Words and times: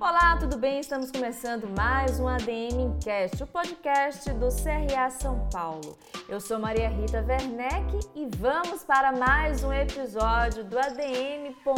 Olá, 0.00 0.34
tudo 0.38 0.56
bem? 0.56 0.80
Estamos 0.80 1.10
começando 1.10 1.68
mais 1.76 2.18
um 2.18 2.26
ADM 2.26 2.96
Incast, 2.96 3.42
o 3.42 3.46
podcast 3.46 4.32
do 4.32 4.48
CRA 4.48 5.10
São 5.10 5.46
Paulo. 5.52 5.98
Eu 6.26 6.40
sou 6.40 6.58
Maria 6.58 6.88
Rita 6.88 7.22
Werneck 7.22 8.00
e 8.16 8.26
vamos 8.38 8.82
para 8.82 9.12
mais 9.12 9.62
um 9.62 9.70
episódio 9.70 10.64
do 10.64 10.78
ADM.co. 10.78 11.70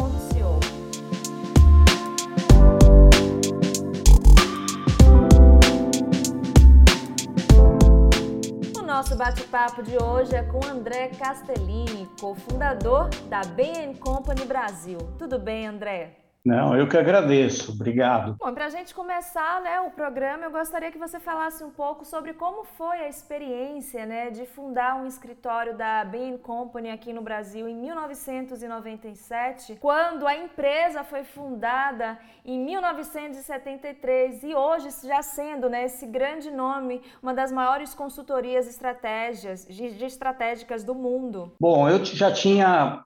Nosso 8.85 9.17
bate-papo 9.17 9.83
de 9.83 10.01
hoje 10.01 10.33
é 10.33 10.43
com 10.43 10.65
André 10.65 11.09
Castellini, 11.09 12.09
cofundador 12.21 13.09
da 13.27 13.41
BN 13.41 13.95
Company 13.99 14.45
Brasil. 14.45 14.97
Tudo 15.17 15.37
bem, 15.37 15.67
André? 15.67 16.22
Não, 16.45 16.75
eu 16.75 16.89
que 16.89 16.97
agradeço, 16.97 17.71
obrigado. 17.71 18.35
Bom, 18.37 18.53
para 18.53 18.65
a 18.65 18.69
gente 18.69 18.93
começar 18.93 19.61
né, 19.61 19.79
o 19.79 19.91
programa, 19.91 20.43
eu 20.43 20.51
gostaria 20.51 20.91
que 20.91 20.97
você 20.97 21.17
falasse 21.17 21.63
um 21.63 21.69
pouco 21.69 22.03
sobre 22.03 22.33
como 22.33 22.65
foi 22.65 22.99
a 22.99 23.07
experiência 23.07 24.05
né, 24.05 24.29
de 24.29 24.45
fundar 24.45 24.95
um 24.95 25.07
escritório 25.07 25.77
da 25.77 26.03
Bain 26.03 26.37
Company 26.37 26.91
aqui 26.91 27.13
no 27.13 27.21
Brasil 27.21 27.69
em 27.69 27.77
1997, 27.77 29.77
quando 29.79 30.27
a 30.27 30.35
empresa 30.35 31.01
foi 31.05 31.23
fundada 31.23 32.19
em 32.43 32.59
1973 32.59 34.43
e 34.43 34.53
hoje 34.53 34.89
já 35.01 35.21
sendo 35.21 35.69
né, 35.69 35.85
esse 35.85 36.05
grande 36.05 36.51
nome, 36.51 37.01
uma 37.21 37.33
das 37.33 37.53
maiores 37.53 37.93
consultorias 37.93 38.67
estratégias, 38.67 39.65
de, 39.65 40.03
estratégicas 40.03 40.83
do 40.83 40.93
mundo. 40.93 41.53
Bom, 41.57 41.87
eu 41.87 42.03
já 42.03 42.33
tinha 42.33 43.01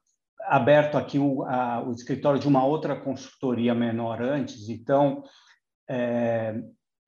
aberto 0.47 0.97
aqui 0.97 1.19
o, 1.19 1.43
a, 1.43 1.83
o 1.87 1.91
escritório 1.91 2.39
de 2.39 2.47
uma 2.47 2.65
outra 2.65 2.95
consultoria 2.95 3.75
menor 3.75 4.21
antes, 4.21 4.69
então 4.69 5.23
é, 5.89 6.55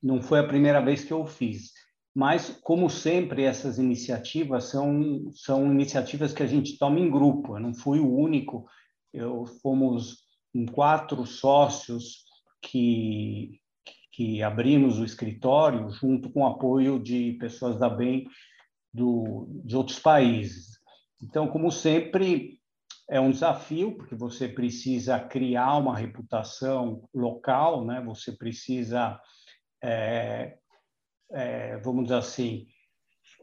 não 0.02 0.21
foi 0.21 0.39
a 0.39 0.47
primeira 0.47 0.81
vez 0.81 1.03
que 1.03 1.11
eu 1.11 1.25
fiz. 1.25 1.71
Mas, 2.16 2.59
como 2.64 2.89
sempre, 2.89 3.44
essas 3.44 3.77
iniciativas 3.77 4.66
são, 4.66 5.31
são 5.31 5.72
iniciativas 5.72 6.33
que 6.33 6.44
a 6.44 6.47
gente 6.47 6.77
toma 6.77 6.99
em 6.99 7.09
grupo. 7.09 7.55
Eu 7.55 7.61
não 7.61 7.73
fui 7.73 7.99
o 7.99 8.14
único, 8.14 8.66
eu 9.14 9.45
fomos 9.61 10.17
quatro 10.73 11.25
sócios 11.25 12.23
que, 12.61 13.59
que 14.11 14.42
abrimos 14.42 14.99
o 14.99 15.05
escritório 15.05 15.89
junto 15.92 16.31
com 16.31 16.42
o 16.42 16.47
apoio 16.47 16.99
de 16.99 17.33
pessoas 17.33 17.80
da 17.80 17.89
BEM 17.89 18.25
do, 18.94 19.47
de 19.64 19.75
outros 19.75 19.99
países. 19.99 20.80
Então, 21.21 21.47
como 21.47 21.71
sempre, 21.71 22.58
é 23.09 23.19
um 23.19 23.31
desafio, 23.31 23.95
porque 23.95 24.13
você 24.13 24.47
precisa 24.47 25.19
criar 25.19 25.77
uma 25.77 25.97
reputação 25.97 27.09
local, 27.13 27.83
né? 27.83 28.02
você 28.05 28.31
precisa, 28.31 29.19
é, 29.83 30.57
é, 31.31 31.77
vamos 31.77 32.03
dizer 32.03 32.15
assim, 32.17 32.67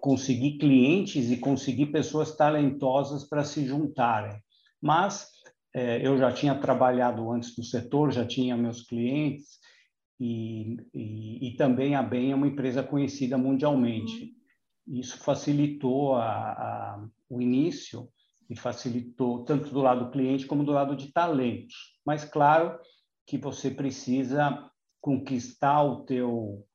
conseguir 0.00 0.58
clientes 0.58 1.30
e 1.30 1.36
conseguir 1.36 1.86
pessoas 1.86 2.36
talentosas 2.36 3.28
para 3.28 3.42
se 3.42 3.66
juntarem. 3.66 4.40
Mas 4.80 5.28
é, 5.74 6.06
eu 6.06 6.16
já 6.16 6.30
tinha 6.32 6.54
trabalhado 6.54 7.28
antes 7.32 7.56
no 7.58 7.64
setor, 7.64 8.12
já 8.12 8.24
tinha 8.24 8.56
meus 8.56 8.82
clientes, 8.82 9.58
e, 10.18 10.76
e, 10.94 11.48
e 11.48 11.56
também 11.56 11.94
a 11.96 12.02
BEM 12.02 12.32
é 12.32 12.34
uma 12.34 12.46
empresa 12.46 12.84
conhecida 12.84 13.36
mundialmente. 13.36 14.32
Isso 14.86 15.18
facilitou 15.18 16.14
a, 16.14 16.24
a, 16.24 17.08
o 17.28 17.42
início, 17.42 18.08
e 18.48 18.56
facilitou 18.56 19.44
tanto 19.44 19.70
do 19.70 19.80
lado 19.80 20.06
do 20.06 20.10
cliente 20.10 20.46
como 20.46 20.64
do 20.64 20.72
lado 20.72 20.96
de 20.96 21.12
talentos. 21.12 21.74
Mas 22.04 22.24
claro 22.24 22.78
que 23.26 23.36
você 23.36 23.70
precisa 23.70 24.70
conquistar 25.00 25.82
o 25.82 26.04
teu 26.04 26.66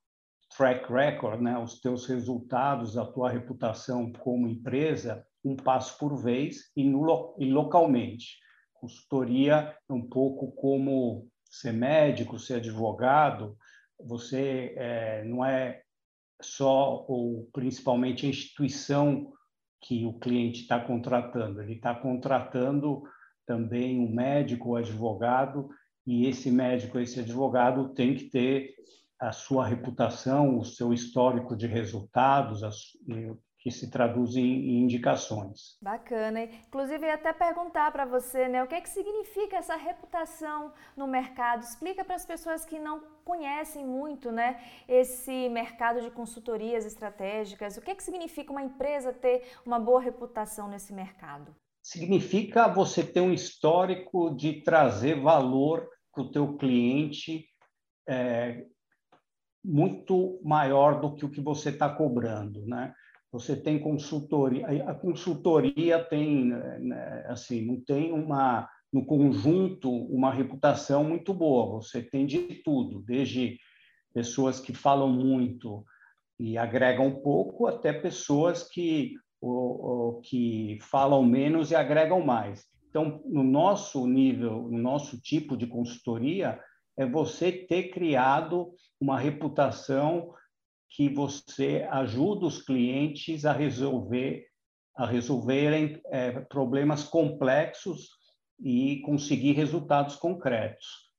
track 0.56 0.92
record, 0.92 1.42
né, 1.42 1.58
os 1.58 1.80
teus 1.80 2.06
resultados, 2.06 2.98
a 2.98 3.06
tua 3.06 3.30
reputação 3.30 4.12
como 4.12 4.48
empresa, 4.48 5.26
um 5.44 5.56
passo 5.56 5.98
por 5.98 6.22
vez 6.22 6.72
e, 6.76 6.84
no, 6.84 7.36
e 7.40 7.50
localmente. 7.50 8.38
Consultoria 8.74 9.76
é 9.90 9.94
um 9.94 10.08
pouco 10.08 10.52
como 10.52 11.28
ser 11.50 11.72
médico, 11.72 12.40
ser 12.40 12.56
advogado. 12.56 13.56
Você 14.00 14.74
é, 14.78 15.24
não 15.24 15.46
é 15.46 15.82
só 16.42 17.06
ou 17.08 17.48
principalmente 17.54 18.26
a 18.26 18.30
instituição 18.30 19.32
que 19.82 20.06
o 20.06 20.14
cliente 20.14 20.62
está 20.62 20.80
contratando. 20.80 21.62
Ele 21.62 21.74
está 21.74 21.94
contratando 21.96 23.04
também 23.46 24.00
um 24.00 24.14
médico 24.14 24.70
ou 24.70 24.76
advogado, 24.78 25.70
e 26.06 26.28
esse 26.28 26.52
médico, 26.52 27.00
esse 27.00 27.20
advogado 27.20 27.94
tem 27.94 28.16
que 28.16 28.26
ter 28.26 28.76
a 29.20 29.32
sua 29.32 29.66
reputação, 29.66 30.58
o 30.58 30.66
seu 30.66 30.94
histórico 30.94 31.56
de 31.56 31.68
resultados, 31.68 32.64
que 33.62 33.70
se 33.70 33.92
traduz 33.92 34.36
em 34.36 34.82
indicações. 34.82 35.78
Bacana. 35.80 36.44
Inclusive, 36.44 37.06
ia 37.06 37.14
até 37.14 37.32
perguntar 37.32 37.92
para 37.92 38.06
você, 38.06 38.48
né, 38.48 38.64
o 38.64 38.68
que 38.68 38.74
é 38.74 38.82
que 38.82 38.90
significa 38.90 39.58
essa 39.58 39.76
reputação 39.76 40.74
no 40.98 41.08
mercado? 41.08 41.62
Explica 41.62 42.04
para 42.04 42.16
as 42.16 42.26
pessoas 42.26 42.66
que 42.66 42.80
não 42.80 43.04
conhecem 43.24 43.86
muito, 43.86 44.32
né, 44.32 44.60
esse 44.88 45.48
mercado 45.50 46.02
de 46.02 46.10
consultorias 46.10 46.86
estratégicas. 46.86 47.78
O 47.78 47.82
que 47.82 47.92
é 47.92 47.96
que 47.96 48.04
significa 48.04 48.52
uma 48.52 48.64
empresa 48.64 49.14
ter 49.14 49.44
uma 49.64 49.80
boa 49.80 50.02
reputação 50.02 50.68
nesse 50.68 50.92
mercado? 50.92 51.56
Significa 51.84 52.68
você 52.68 53.04
ter 53.04 53.22
um 53.22 53.32
histórico 53.32 54.36
de 54.36 54.64
trazer 54.64 55.22
valor 55.22 55.88
para 56.12 56.24
o 56.24 56.32
teu 56.32 56.58
cliente 56.58 57.46
é, 58.10 58.66
muito 59.64 60.42
maior 60.44 61.00
do 61.00 61.14
que 61.14 61.26
o 61.26 61.30
que 61.30 61.42
você 61.42 61.70
está 61.70 61.88
cobrando, 61.90 62.66
né? 62.66 62.94
Você 63.32 63.56
tem 63.56 63.80
consultoria, 63.80 64.68
a 64.90 64.94
consultoria 64.94 66.04
tem, 66.04 66.46
né, 66.46 67.26
assim, 67.28 67.66
não 67.66 67.80
tem 67.80 68.12
uma, 68.12 68.70
no 68.92 69.06
conjunto, 69.06 69.90
uma 69.90 70.34
reputação 70.34 71.04
muito 71.04 71.34
boa. 71.34 71.82
Você 71.82 72.02
tem 72.02 72.26
de 72.26 72.62
tudo, 72.64 73.02
desde 73.02 73.58
pessoas 74.14 74.60
que 74.60 74.74
falam 74.74 75.10
muito 75.10 75.86
e 76.38 76.58
agregam 76.58 77.22
pouco, 77.22 77.68
até 77.68 77.94
pessoas 77.94 78.68
que, 78.68 79.14
que 80.24 80.78
falam 80.82 81.24
menos 81.24 81.72
e 81.72 81.76
agregam 81.76 82.20
mais. 82.20 82.66
Então, 82.90 83.22
no 83.26 83.44
nosso 83.44 84.06
nível, 84.06 84.64
no 84.64 84.78
nosso 84.78 85.22
tipo 85.22 85.56
de 85.56 85.66
consultoria, 85.66 86.60
é 86.98 87.06
você 87.06 87.50
ter 87.50 87.90
criado 87.92 88.74
uma 89.00 89.18
reputação 89.18 90.34
que 90.92 91.10
você 91.10 91.88
ajuda 91.90 92.46
os 92.46 92.62
clientes 92.62 93.46
a 93.46 93.54
resolver 93.54 94.46
a 94.96 95.06
resolverem 95.06 96.02
é, 96.08 96.42
problemas 96.42 97.04
complexos 97.04 98.10
e 98.60 99.02
conseguir 99.02 99.54
resultados 99.54 100.16
concretos. 100.16 101.10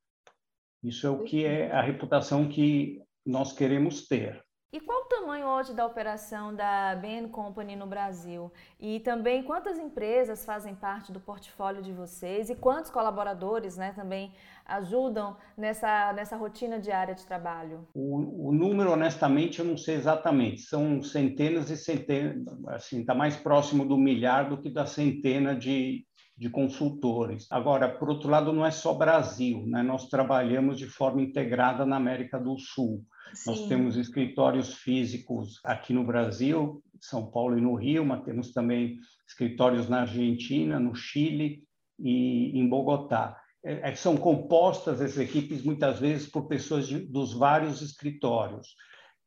Isso 0.82 1.06
é 1.06 1.10
o 1.10 1.22
que 1.24 1.44
é 1.44 1.72
a 1.72 1.80
reputação 1.80 2.48
que 2.48 3.00
nós 3.24 3.52
queremos 3.52 4.06
ter. 4.06 4.44
E 4.74 4.80
qual 4.80 5.02
o 5.02 5.04
tamanho 5.04 5.46
hoje 5.48 5.74
da 5.74 5.84
operação 5.84 6.54
da 6.54 6.96
BN 6.96 7.28
Company 7.28 7.76
no 7.76 7.86
Brasil? 7.86 8.50
E 8.80 9.00
também 9.00 9.42
quantas 9.42 9.78
empresas 9.78 10.46
fazem 10.46 10.74
parte 10.74 11.12
do 11.12 11.20
portfólio 11.20 11.82
de 11.82 11.92
vocês 11.92 12.48
e 12.48 12.54
quantos 12.54 12.90
colaboradores 12.90 13.76
né, 13.76 13.92
também 13.92 14.32
ajudam 14.64 15.36
nessa, 15.58 16.14
nessa 16.14 16.38
rotina 16.38 16.80
diária 16.80 17.14
de 17.14 17.26
trabalho? 17.26 17.86
O, 17.92 18.48
o 18.48 18.52
número, 18.52 18.92
honestamente, 18.92 19.58
eu 19.58 19.66
não 19.66 19.76
sei 19.76 19.96
exatamente. 19.96 20.62
São 20.62 21.02
centenas 21.02 21.68
e 21.68 21.76
centenas, 21.76 22.42
assim, 22.68 23.00
está 23.00 23.14
mais 23.14 23.36
próximo 23.36 23.84
do 23.84 23.98
milhar 23.98 24.48
do 24.48 24.56
que 24.56 24.70
da 24.70 24.86
centena 24.86 25.54
de, 25.54 26.06
de 26.34 26.48
consultores. 26.48 27.46
Agora, 27.50 27.90
por 27.90 28.08
outro 28.08 28.30
lado, 28.30 28.54
não 28.54 28.64
é 28.64 28.70
só 28.70 28.94
Brasil, 28.94 29.66
né? 29.66 29.82
nós 29.82 30.08
trabalhamos 30.08 30.78
de 30.78 30.86
forma 30.86 31.20
integrada 31.20 31.84
na 31.84 31.96
América 31.96 32.38
do 32.38 32.58
Sul. 32.58 33.04
Sim. 33.34 33.50
Nós 33.50 33.66
temos 33.66 33.96
escritórios 33.96 34.74
físicos 34.74 35.60
aqui 35.64 35.92
no 35.92 36.04
Brasil, 36.04 36.82
São 37.00 37.30
Paulo 37.30 37.56
e 37.56 37.60
no 37.60 37.74
Rio, 37.74 38.04
mas 38.04 38.24
temos 38.24 38.52
também 38.52 38.98
escritórios 39.26 39.88
na 39.88 40.02
Argentina, 40.02 40.78
no 40.78 40.94
Chile 40.94 41.62
e 41.98 42.58
em 42.58 42.68
Bogotá. 42.68 43.38
É, 43.64 43.90
é 43.90 43.94
são 43.94 44.16
compostas 44.16 45.00
as 45.00 45.16
equipes 45.16 45.62
muitas 45.62 45.98
vezes 45.98 46.28
por 46.28 46.46
pessoas 46.46 46.86
de, 46.86 46.98
dos 46.98 47.32
vários 47.32 47.80
escritórios. 47.80 48.74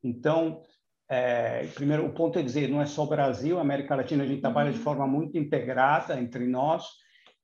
Então, 0.02 0.62
é, 1.08 1.66
primeiro, 1.68 2.06
o 2.06 2.12
ponto 2.12 2.38
é 2.38 2.42
dizer, 2.42 2.68
não 2.68 2.80
é 2.80 2.86
só 2.86 3.06
Brasil, 3.06 3.58
América 3.58 3.94
Latina, 3.94 4.24
a 4.24 4.26
gente 4.26 4.40
trabalha 4.40 4.70
de 4.70 4.78
uhum. 4.78 4.84
forma 4.84 5.06
muito 5.06 5.38
integrada 5.38 6.20
entre 6.20 6.46
nós 6.46 6.84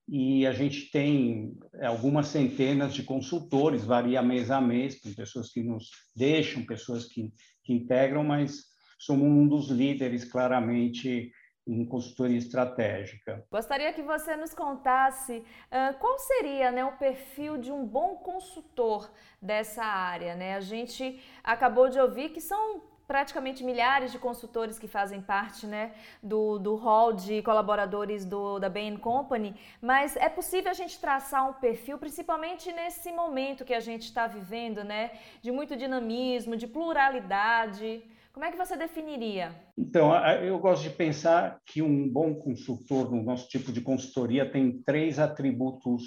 e 0.09 0.47
a 0.47 0.53
gente 0.53 0.91
tem 0.91 1.57
é, 1.75 1.87
algumas 1.87 2.29
centenas 2.29 2.93
de 2.95 3.03
consultores, 3.03 3.85
varia 3.85 4.23
mês 4.23 4.51
a 4.51 4.61
mês, 4.61 5.01
tem 5.01 5.15
pessoas 5.15 5.51
que 5.51 5.63
nos 5.63 5.91
deixam, 6.15 6.67
pessoas 6.67 7.07
que, 7.07 7.33
que 7.63 7.73
integram, 7.73 8.25
mas 8.25 8.65
somos 8.99 9.25
um 9.25 9.47
dos 9.47 9.71
líderes, 9.71 10.25
claramente, 10.25 11.33
em 11.67 11.85
consultoria 11.85 12.39
estratégica. 12.39 13.45
Gostaria 13.51 13.93
que 13.93 14.03
você 14.03 14.37
nos 14.37 14.53
contasse 14.53 15.39
uh, 15.39 15.99
qual 16.01 16.19
seria 16.19 16.73
né, 16.73 16.85
o 16.85 16.97
perfil 16.97 17.57
de 17.57 17.71
um 17.71 17.87
bom 17.87 18.17
consultor 18.17 19.13
dessa 19.41 19.85
área. 19.85 20.35
Né? 20.35 20.57
A 20.57 20.61
gente 20.61 21.21
acabou 21.43 21.89
de 21.89 22.01
ouvir 22.01 22.31
que 22.31 22.41
são 22.41 22.83
praticamente 23.13 23.63
milhares 23.63 24.11
de 24.11 24.19
consultores 24.19 24.79
que 24.79 24.89
fazem 24.89 25.21
parte 25.21 25.67
né, 25.67 25.93
do, 26.23 26.59
do 26.59 26.77
hall 26.77 27.13
de 27.13 27.43
colaboradores 27.43 28.25
do, 28.25 28.59
da 28.59 28.71
Bain 28.71 28.97
Company, 28.97 29.55
mas 29.83 30.17
é 30.17 30.31
possível 30.31 30.71
a 30.71 30.75
gente 30.75 30.99
traçar 30.99 31.47
um 31.47 31.53
perfil, 31.53 31.99
principalmente 31.99 32.73
nesse 32.73 33.13
momento 33.13 33.67
que 33.67 33.75
a 33.75 33.81
gente 33.81 34.05
está 34.05 34.27
vivendo, 34.27 34.83
né, 34.83 35.11
de 35.43 35.53
muito 35.53 35.77
dinamismo, 35.77 36.57
de 36.57 36.67
pluralidade. 36.67 38.03
Como 38.33 38.47
é 38.47 38.51
que 38.51 38.57
você 38.57 38.79
definiria? 38.79 39.55
Então, 39.77 40.15
eu 40.37 40.59
gosto 40.59 40.83
de 40.83 40.89
pensar 41.05 41.61
que 41.67 41.83
um 41.83 42.09
bom 42.09 42.35
consultor, 42.35 43.11
no 43.11 43.23
nosso 43.23 43.47
tipo 43.47 43.71
de 43.71 43.83
consultoria, 43.83 44.51
tem 44.51 44.83
três 44.87 45.19
atributos, 45.19 46.03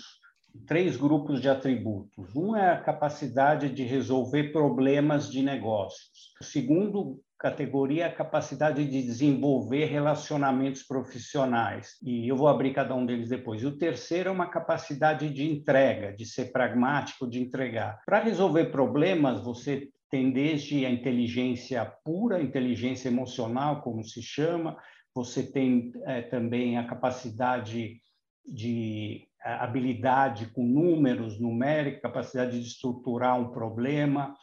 três 0.68 0.98
grupos 0.98 1.42
de 1.42 1.50
atributos. 1.50 2.36
Um 2.36 2.56
é 2.56 2.72
a 2.72 2.82
capacidade 2.82 3.70
de 3.70 3.84
resolver 3.84 4.52
problemas 4.52 5.32
de 5.32 5.42
negócios. 5.42 6.34
O 6.40 6.44
segundo 6.44 7.20
categoria 7.38 8.06
é 8.06 8.08
a 8.08 8.16
capacidade 8.16 8.86
de 8.86 9.04
desenvolver 9.04 9.86
relacionamentos 9.86 10.84
profissionais. 10.84 11.98
E 12.02 12.28
eu 12.28 12.36
vou 12.36 12.48
abrir 12.48 12.74
cada 12.74 12.96
um 12.96 13.06
deles 13.06 13.30
depois. 13.30 13.62
E 13.62 13.66
o 13.66 13.78
terceiro 13.78 14.30
é 14.30 14.32
uma 14.32 14.50
capacidade 14.50 15.30
de 15.30 15.50
entrega, 15.50 16.16
de 16.16 16.26
ser 16.26 16.52
pragmático, 16.52 17.30
de 17.30 17.42
entregar. 17.42 18.02
Para 18.06 18.24
resolver 18.24 18.66
problemas, 18.66 19.44
você 19.44 19.90
tem 20.10 20.32
desde 20.32 20.86
a 20.86 20.90
inteligência 20.90 21.86
pura, 22.04 22.42
inteligência 22.42 23.10
emocional, 23.10 23.82
como 23.82 24.04
se 24.04 24.22
chama, 24.22 24.78
você 25.14 25.44
tem 25.44 25.92
é, 26.06 26.22
também 26.22 26.78
a 26.78 26.88
capacidade 26.88 28.02
de 28.46 29.28
habilidade 29.46 30.48
com 30.48 30.66
números, 30.66 31.40
numérica, 31.40 32.02
capacidade 32.02 32.60
de 32.60 32.68
estruturar 32.68 33.40
um 33.40 33.52
problema, 33.52 34.36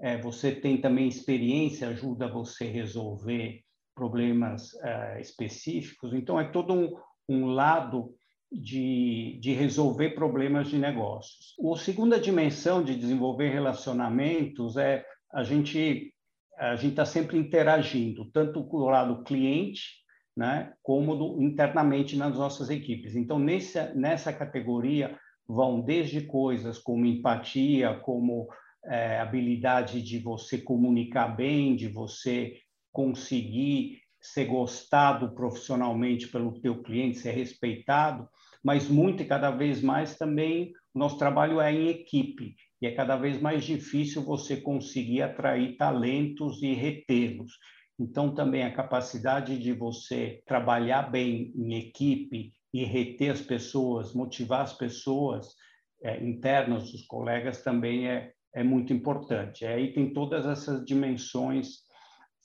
é, 0.00 0.16
você 0.16 0.52
tem 0.52 0.80
também 0.80 1.08
experiência, 1.08 1.88
ajuda 1.88 2.28
você 2.28 2.64
a 2.64 2.70
resolver 2.70 3.62
problemas 3.94 4.74
é, 4.82 5.20
específicos. 5.20 6.12
Então, 6.12 6.38
é 6.38 6.44
todo 6.44 6.74
um, 6.74 6.94
um 7.28 7.46
lado 7.46 8.14
de, 8.50 9.38
de 9.40 9.52
resolver 9.52 10.10
problemas 10.10 10.68
de 10.68 10.78
negócios. 10.78 11.54
A 11.58 11.76
segunda 11.78 12.20
dimensão 12.20 12.82
de 12.82 12.94
desenvolver 12.94 13.50
relacionamentos 13.50 14.76
é 14.76 15.04
a 15.32 15.42
gente 15.42 16.12
a 16.58 16.74
gente 16.74 16.92
está 16.92 17.04
sempre 17.04 17.36
interagindo, 17.36 18.30
tanto 18.32 18.64
com 18.64 18.78
o 18.78 18.88
lado 18.88 19.22
cliente, 19.24 20.05
né, 20.36 20.72
como 20.82 21.42
internamente 21.42 22.16
nas 22.16 22.36
nossas 22.36 22.68
equipes. 22.68 23.16
Então, 23.16 23.38
nessa, 23.38 23.94
nessa 23.94 24.32
categoria 24.32 25.18
vão 25.48 25.80
desde 25.80 26.20
coisas 26.22 26.78
como 26.78 27.06
empatia, 27.06 27.94
como 28.00 28.48
é, 28.84 29.18
habilidade 29.18 30.02
de 30.02 30.18
você 30.18 30.58
comunicar 30.58 31.28
bem, 31.28 31.74
de 31.74 31.88
você 31.88 32.58
conseguir 32.92 34.00
ser 34.20 34.46
gostado 34.46 35.34
profissionalmente 35.34 36.28
pelo 36.28 36.60
teu 36.60 36.82
cliente, 36.82 37.18
ser 37.18 37.32
respeitado, 37.32 38.28
mas 38.62 38.88
muito 38.88 39.22
e 39.22 39.26
cada 39.26 39.50
vez 39.50 39.80
mais 39.80 40.16
também 40.16 40.72
o 40.92 40.98
nosso 40.98 41.18
trabalho 41.18 41.60
é 41.60 41.72
em 41.72 41.88
equipe 41.88 42.56
e 42.80 42.86
é 42.86 42.90
cada 42.92 43.16
vez 43.16 43.40
mais 43.40 43.64
difícil 43.64 44.22
você 44.22 44.56
conseguir 44.56 45.22
atrair 45.22 45.76
talentos 45.76 46.62
e 46.62 46.72
retê-los. 46.72 47.52
Então, 47.98 48.34
também 48.34 48.64
a 48.64 48.74
capacidade 48.74 49.58
de 49.58 49.72
você 49.72 50.42
trabalhar 50.46 51.10
bem 51.10 51.52
em 51.56 51.74
equipe 51.74 52.52
e 52.72 52.84
reter 52.84 53.30
as 53.30 53.40
pessoas, 53.40 54.14
motivar 54.14 54.62
as 54.62 54.74
pessoas 54.74 55.54
é, 56.02 56.22
internas 56.22 56.92
dos 56.92 57.06
colegas 57.06 57.62
também 57.62 58.08
é, 58.08 58.32
é 58.54 58.62
muito 58.62 58.92
importante. 58.92 59.64
Aí 59.64 59.92
tem 59.92 60.12
todas 60.12 60.44
essas 60.46 60.84
dimensões 60.84 61.86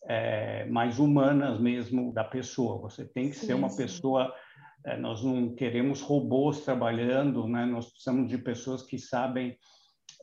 é, 0.07 0.65
mais 0.65 0.99
humanas 0.99 1.59
mesmo 1.59 2.13
da 2.13 2.23
pessoa. 2.23 2.79
Você 2.81 3.05
tem 3.05 3.29
que 3.29 3.35
sim, 3.35 3.47
ser 3.47 3.53
uma 3.53 3.69
sim. 3.69 3.77
pessoa 3.77 4.33
é, 4.85 4.97
nós 4.97 5.23
não 5.23 5.53
queremos 5.53 6.01
robôs 6.01 6.61
trabalhando, 6.61 7.47
né? 7.47 7.65
nós 7.65 7.89
precisamos 7.89 8.27
de 8.29 8.37
pessoas 8.37 8.81
que 8.81 8.97
sabem 8.97 9.57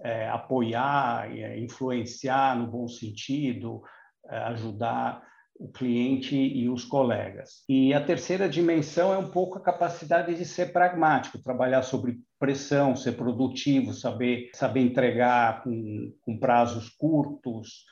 é, 0.01 0.29
apoiar, 0.29 1.31
é, 1.37 1.59
influenciar 1.59 2.59
no 2.59 2.67
bom 2.67 2.89
sentido, 2.89 3.83
é, 3.83 3.98
ajudar 4.29 5.27
o 5.59 5.69
cliente 5.69 6.37
e 6.37 6.69
os 6.69 6.85
colegas. 6.85 7.65
E 7.69 7.93
a 7.93 8.05
terceira 8.05 8.49
dimensão 8.49 9.13
é 9.13 9.19
um 9.19 9.31
pouco 9.31 9.59
a 9.59 9.63
capacidade 9.63 10.35
de 10.37 10.45
ser 10.45 10.73
pragmático, 10.73 11.43
trabalhar 11.43 11.83
sobre 11.83 12.21
pressão, 12.39 12.95
ser 12.95 13.13
produtivo, 13.13 13.93
saber, 13.93 14.51
saber 14.55 14.81
entregar 14.81 15.65
com, 15.65 16.15
com 16.23 16.39
prazos 16.39 16.89
curtos, 16.91 17.85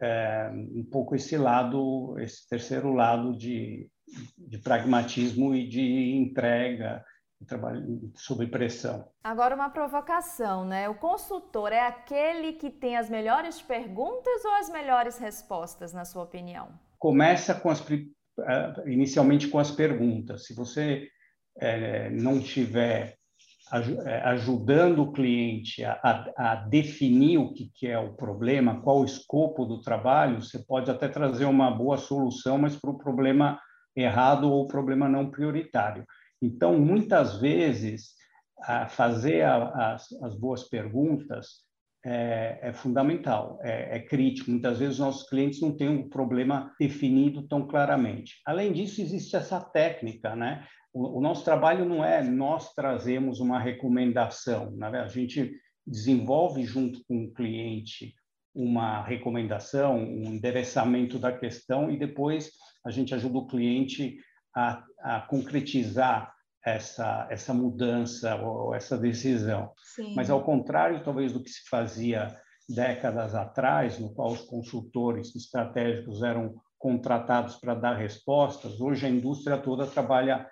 é, 0.00 0.50
um 0.74 0.86
pouco 0.90 1.14
esse 1.14 1.36
lado, 1.36 2.18
esse 2.18 2.48
terceiro 2.48 2.94
lado 2.94 3.36
de, 3.36 3.86
de 4.38 4.58
pragmatismo 4.58 5.54
e 5.54 5.68
de 5.68 6.16
entrega, 6.16 7.04
trabalho 7.46 8.12
sob 8.14 8.46
pressão. 8.46 9.08
Agora 9.24 9.54
uma 9.54 9.70
provocação, 9.70 10.64
né? 10.64 10.88
O 10.88 10.94
consultor 10.94 11.72
é 11.72 11.80
aquele 11.80 12.54
que 12.54 12.70
tem 12.70 12.96
as 12.96 13.08
melhores 13.08 13.60
perguntas 13.60 14.44
ou 14.44 14.52
as 14.52 14.70
melhores 14.70 15.18
respostas, 15.18 15.92
na 15.92 16.04
sua 16.04 16.22
opinião? 16.22 16.68
Começa 16.98 17.54
com 17.54 17.70
as 17.70 17.80
inicialmente 18.86 19.48
com 19.48 19.58
as 19.58 19.70
perguntas. 19.70 20.46
Se 20.46 20.54
você 20.54 21.08
é, 21.58 22.10
não 22.10 22.40
tiver 22.40 23.18
eh, 23.72 24.22
ajudando 24.24 25.02
o 25.02 25.12
cliente 25.12 25.84
a, 25.84 26.32
a, 26.36 26.54
definir 26.56 27.38
o 27.38 27.52
que, 27.52 27.70
que 27.72 27.86
é 27.86 27.96
o 27.96 28.14
problema, 28.14 28.80
qual 28.82 29.00
o 29.00 29.04
escopo 29.04 29.64
do 29.64 29.80
trabalho, 29.80 30.42
você 30.42 30.58
pode 30.58 30.90
até 30.90 31.06
trazer 31.06 31.44
uma 31.44 31.70
boa 31.70 31.96
solução, 31.96 32.58
mas 32.58 32.76
para 32.76 32.90
o 32.90 32.98
problema 32.98 33.60
errado 33.94 34.50
ou 34.50 34.66
problema 34.66 35.08
não 35.08 35.30
prioritário. 35.30 36.04
Então, 36.42 36.78
muitas 36.78 37.40
vezes, 37.40 38.14
fazer 38.90 39.44
as, 39.44 40.10
as 40.22 40.34
boas 40.36 40.64
perguntas 40.64 41.64
é, 42.04 42.58
é 42.62 42.72
fundamental, 42.72 43.58
é, 43.62 43.96
é, 43.96 44.00
crítico. 44.00 44.50
Muitas 44.50 44.78
vezes, 44.78 44.98
nossos 44.98 45.28
clientes 45.28 45.60
não 45.60 45.76
têm 45.76 45.88
um 45.88 46.08
problema 46.08 46.72
definido 46.78 47.46
tão 47.46 47.66
claramente. 47.66 48.40
Além 48.46 48.72
disso, 48.72 49.02
existe 49.02 49.36
essa 49.36 49.60
técnica, 49.60 50.34
né? 50.34 50.66
O, 50.92 51.18
o 51.18 51.20
nosso 51.20 51.44
trabalho 51.44 51.84
não 51.84 52.04
é 52.04 52.22
nós 52.22 52.72
trazemos 52.74 53.38
uma 53.38 53.60
recomendação, 53.60 54.70
né? 54.72 54.88
a 55.00 55.06
gente 55.06 55.52
desenvolve 55.86 56.64
junto 56.64 57.02
com 57.06 57.24
o 57.24 57.32
cliente 57.32 58.14
uma 58.54 59.02
recomendação, 59.02 59.96
um 59.98 60.24
endereçamento 60.24 61.18
da 61.18 61.32
questão 61.32 61.90
e 61.90 61.98
depois 61.98 62.50
a 62.84 62.90
gente 62.90 63.14
ajuda 63.14 63.38
o 63.38 63.46
cliente 63.46 64.16
a, 64.54 64.84
a 65.00 65.20
concretizar 65.22 66.32
essa, 66.64 67.26
essa 67.30 67.54
mudança 67.54 68.36
ou 68.36 68.74
essa 68.74 68.96
decisão. 68.96 69.72
Sim. 69.94 70.14
Mas, 70.14 70.30
ao 70.30 70.42
contrário, 70.42 71.02
talvez, 71.02 71.32
do 71.32 71.42
que 71.42 71.50
se 71.50 71.68
fazia 71.68 72.36
décadas 72.68 73.34
atrás, 73.34 73.98
no 73.98 74.14
qual 74.14 74.32
os 74.32 74.42
consultores 74.42 75.34
estratégicos 75.34 76.22
eram 76.22 76.54
contratados 76.78 77.56
para 77.56 77.74
dar 77.74 77.94
respostas, 77.94 78.80
hoje 78.80 79.06
a 79.06 79.10
indústria 79.10 79.58
toda 79.58 79.86
trabalha 79.86 80.48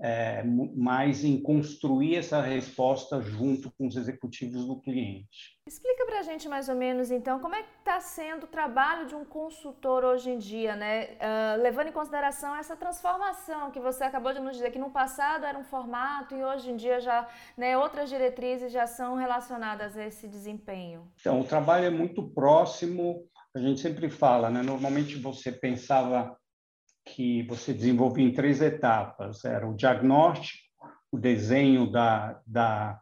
é, 0.00 0.42
mais 0.44 1.24
em 1.24 1.42
construir 1.42 2.16
essa 2.16 2.40
resposta 2.40 3.20
junto 3.20 3.70
com 3.72 3.86
os 3.86 3.96
executivos 3.96 4.64
do 4.64 4.80
cliente. 4.80 5.58
Explica 5.66 5.97
para 6.08 6.20
a 6.20 6.22
gente 6.22 6.48
mais 6.48 6.70
ou 6.70 6.74
menos, 6.74 7.10
então, 7.10 7.38
como 7.38 7.54
é 7.54 7.62
que 7.62 7.68
está 7.78 8.00
sendo 8.00 8.44
o 8.44 8.46
trabalho 8.46 9.06
de 9.06 9.14
um 9.14 9.26
consultor 9.26 10.04
hoje 10.04 10.30
em 10.30 10.38
dia, 10.38 10.74
né? 10.74 11.04
Uh, 11.04 11.62
levando 11.62 11.88
em 11.88 11.92
consideração 11.92 12.56
essa 12.56 12.74
transformação 12.74 13.70
que 13.70 13.78
você 13.78 14.04
acabou 14.04 14.32
de 14.32 14.40
nos 14.40 14.56
dizer, 14.56 14.70
que 14.70 14.78
no 14.78 14.90
passado 14.90 15.44
era 15.44 15.58
um 15.58 15.64
formato 15.64 16.34
e 16.34 16.42
hoje 16.42 16.70
em 16.70 16.76
dia 16.76 16.98
já 16.98 17.28
né, 17.56 17.76
outras 17.76 18.08
diretrizes 18.08 18.72
já 18.72 18.86
são 18.86 19.16
relacionadas 19.16 19.98
a 19.98 20.06
esse 20.06 20.26
desempenho. 20.26 21.06
Então, 21.20 21.40
o 21.40 21.44
trabalho 21.44 21.84
é 21.84 21.90
muito 21.90 22.22
próximo, 22.30 23.28
a 23.54 23.58
gente 23.58 23.80
sempre 23.80 24.08
fala, 24.08 24.48
né? 24.48 24.62
Normalmente 24.62 25.16
você 25.16 25.52
pensava 25.52 26.34
que 27.04 27.42
você 27.42 27.74
desenvolvia 27.74 28.26
em 28.26 28.32
três 28.32 28.62
etapas: 28.62 29.44
era 29.44 29.68
o 29.68 29.76
diagnóstico, 29.76 30.64
o 31.12 31.18
desenho 31.18 31.90
da, 31.90 32.40
da, 32.46 32.98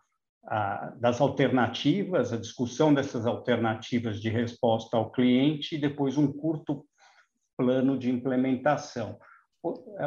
das 1.00 1.20
alternativas, 1.20 2.32
a 2.32 2.36
discussão 2.36 2.94
dessas 2.94 3.26
alternativas 3.26 4.20
de 4.20 4.28
resposta 4.28 4.96
ao 4.96 5.10
cliente 5.10 5.74
e 5.74 5.80
depois 5.80 6.16
um 6.16 6.30
curto 6.32 6.86
plano 7.56 7.98
de 7.98 8.10
implementação. 8.10 9.18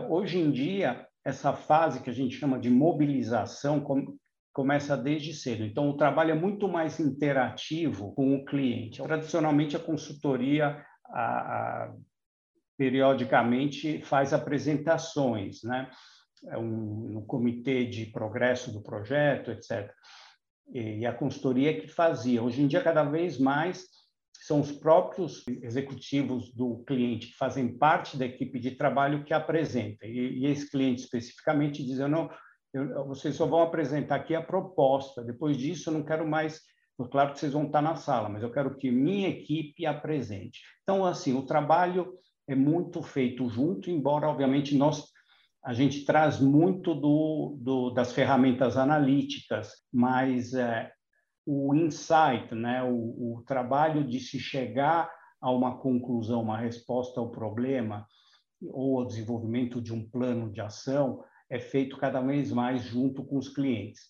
Hoje 0.09 0.39
em 0.39 0.49
dia, 0.51 1.05
essa 1.25 1.51
fase 1.51 2.01
que 2.01 2.09
a 2.09 2.13
gente 2.13 2.35
chama 2.35 2.57
de 2.57 2.69
mobilização 2.69 3.83
começa 4.53 4.95
desde 4.95 5.33
cedo. 5.33 5.63
Então, 5.63 5.89
o 5.89 5.97
trabalho 5.97 6.31
é 6.31 6.35
muito 6.35 6.67
mais 6.67 6.99
interativo 6.99 8.13
com 8.13 8.35
o 8.35 8.45
cliente. 8.45 9.01
Tradicionalmente, 9.01 9.75
a 9.75 9.79
consultoria, 9.79 10.83
a, 11.05 11.21
a 11.21 11.93
periodicamente 12.77 14.01
faz 14.03 14.31
apresentações, 14.31 15.63
né? 15.63 15.89
É 16.47 16.57
um, 16.57 17.09
no 17.11 17.25
comitê 17.25 17.83
de 17.83 18.05
progresso 18.05 18.71
do 18.71 18.81
projeto, 18.81 19.51
etc. 19.51 19.93
E, 20.73 21.05
a 21.05 21.13
consultoria 21.13 21.79
que 21.79 21.87
fazia. 21.87 22.43
Hoje 22.43 22.61
em 22.61 22.67
dia, 22.67 22.81
cada 22.81 23.03
vez 23.03 23.39
mais 23.39 23.85
são 24.33 24.61
os 24.61 24.71
próprios 24.71 25.43
executivos 25.61 26.53
do 26.53 26.83
cliente 26.85 27.27
que 27.27 27.37
fazem 27.37 27.77
parte 27.77 28.17
da 28.17 28.25
equipe 28.25 28.59
de 28.59 28.71
trabalho 28.71 29.23
que 29.23 29.33
apresentam. 29.33 30.07
E, 30.07 30.39
e 30.39 30.45
esse 30.45 30.69
cliente 30.69 31.03
especificamente 31.03 31.83
diz, 31.83 31.99
não, 31.99 32.29
eu, 32.73 33.05
vocês 33.05 33.35
só 33.35 33.45
vão 33.45 33.61
apresentar 33.61 34.15
aqui 34.15 34.35
a 34.35 34.41
proposta, 34.41 35.23
depois 35.23 35.57
disso 35.57 35.89
eu 35.89 35.93
não 35.93 36.03
quero 36.03 36.27
mais, 36.27 36.61
claro 37.11 37.33
que 37.33 37.39
vocês 37.39 37.53
vão 37.53 37.65
estar 37.65 37.81
na 37.81 37.95
sala, 37.95 38.29
mas 38.29 38.43
eu 38.43 38.51
quero 38.51 38.75
que 38.77 38.91
minha 38.91 39.27
equipe 39.27 39.85
apresente. 39.85 40.61
Então, 40.83 41.05
assim, 41.05 41.35
o 41.35 41.45
trabalho 41.45 42.13
é 42.47 42.55
muito 42.55 43.01
feito 43.01 43.47
junto, 43.49 43.89
embora, 43.89 44.27
obviamente, 44.27 44.75
nós 44.75 45.05
a 45.69 45.73
gente 45.73 46.03
traz 46.03 46.39
muito 46.39 46.95
do, 46.95 47.55
do 47.61 47.91
das 47.91 48.11
ferramentas 48.11 48.75
analíticas, 48.75 49.69
mas 49.93 50.55
é, 50.55 50.91
o 51.45 51.75
insight, 51.75 52.55
né, 52.55 52.81
o, 52.81 53.35
o 53.37 53.43
trabalho 53.45 54.03
de 54.03 54.19
se 54.19 54.39
chegar 54.39 55.07
a 55.39 55.51
uma 55.51 55.77
conclusão, 55.77 56.41
uma 56.41 56.57
resposta 56.57 57.19
ao 57.19 57.29
problema, 57.29 58.03
ou 58.63 58.97
ao 58.97 59.05
desenvolvimento 59.05 59.79
de 59.79 59.93
um 59.93 60.09
plano 60.09 60.51
de 60.51 60.59
ação, 60.59 61.23
é 61.47 61.59
feito 61.59 61.97
cada 61.97 62.19
vez 62.19 62.51
mais 62.51 62.81
junto 62.81 63.23
com 63.23 63.37
os 63.37 63.47
clientes. 63.47 64.01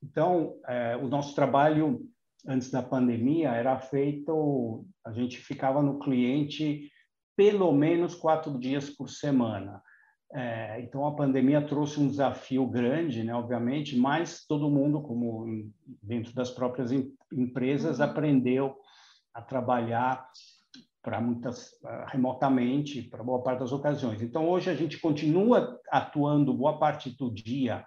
Então, 0.00 0.54
é, 0.68 0.96
o 0.98 1.08
nosso 1.08 1.34
trabalho 1.34 2.00
antes 2.46 2.70
da 2.70 2.80
pandemia 2.80 3.50
era 3.50 3.76
feito, 3.76 4.86
a 5.04 5.12
gente 5.12 5.36
ficava 5.36 5.82
no 5.82 5.98
cliente 5.98 6.88
pelo 7.36 7.72
menos 7.72 8.14
quatro 8.14 8.56
dias 8.56 8.88
por 8.88 9.10
semana. 9.10 9.82
É, 10.32 10.80
então, 10.82 11.06
a 11.06 11.14
pandemia 11.14 11.66
trouxe 11.66 11.98
um 11.98 12.08
desafio 12.08 12.66
grande, 12.66 13.24
né, 13.24 13.34
obviamente, 13.34 13.96
mas 13.96 14.44
todo 14.46 14.70
mundo, 14.70 15.00
como 15.00 15.70
dentro 16.02 16.34
das 16.34 16.50
próprias 16.50 16.90
empresas, 17.32 17.98
uhum. 17.98 18.04
aprendeu 18.04 18.76
a 19.32 19.40
trabalhar 19.40 20.28
para 21.02 21.20
muitas 21.20 21.70
uh, 21.82 22.04
remotamente, 22.08 23.02
para 23.02 23.24
boa 23.24 23.42
parte 23.42 23.60
das 23.60 23.72
ocasiões. 23.72 24.20
Então, 24.20 24.46
hoje 24.48 24.68
a 24.68 24.74
gente 24.74 24.98
continua 24.98 25.80
atuando 25.90 26.52
boa 26.52 26.78
parte 26.78 27.16
do 27.16 27.32
dia 27.32 27.86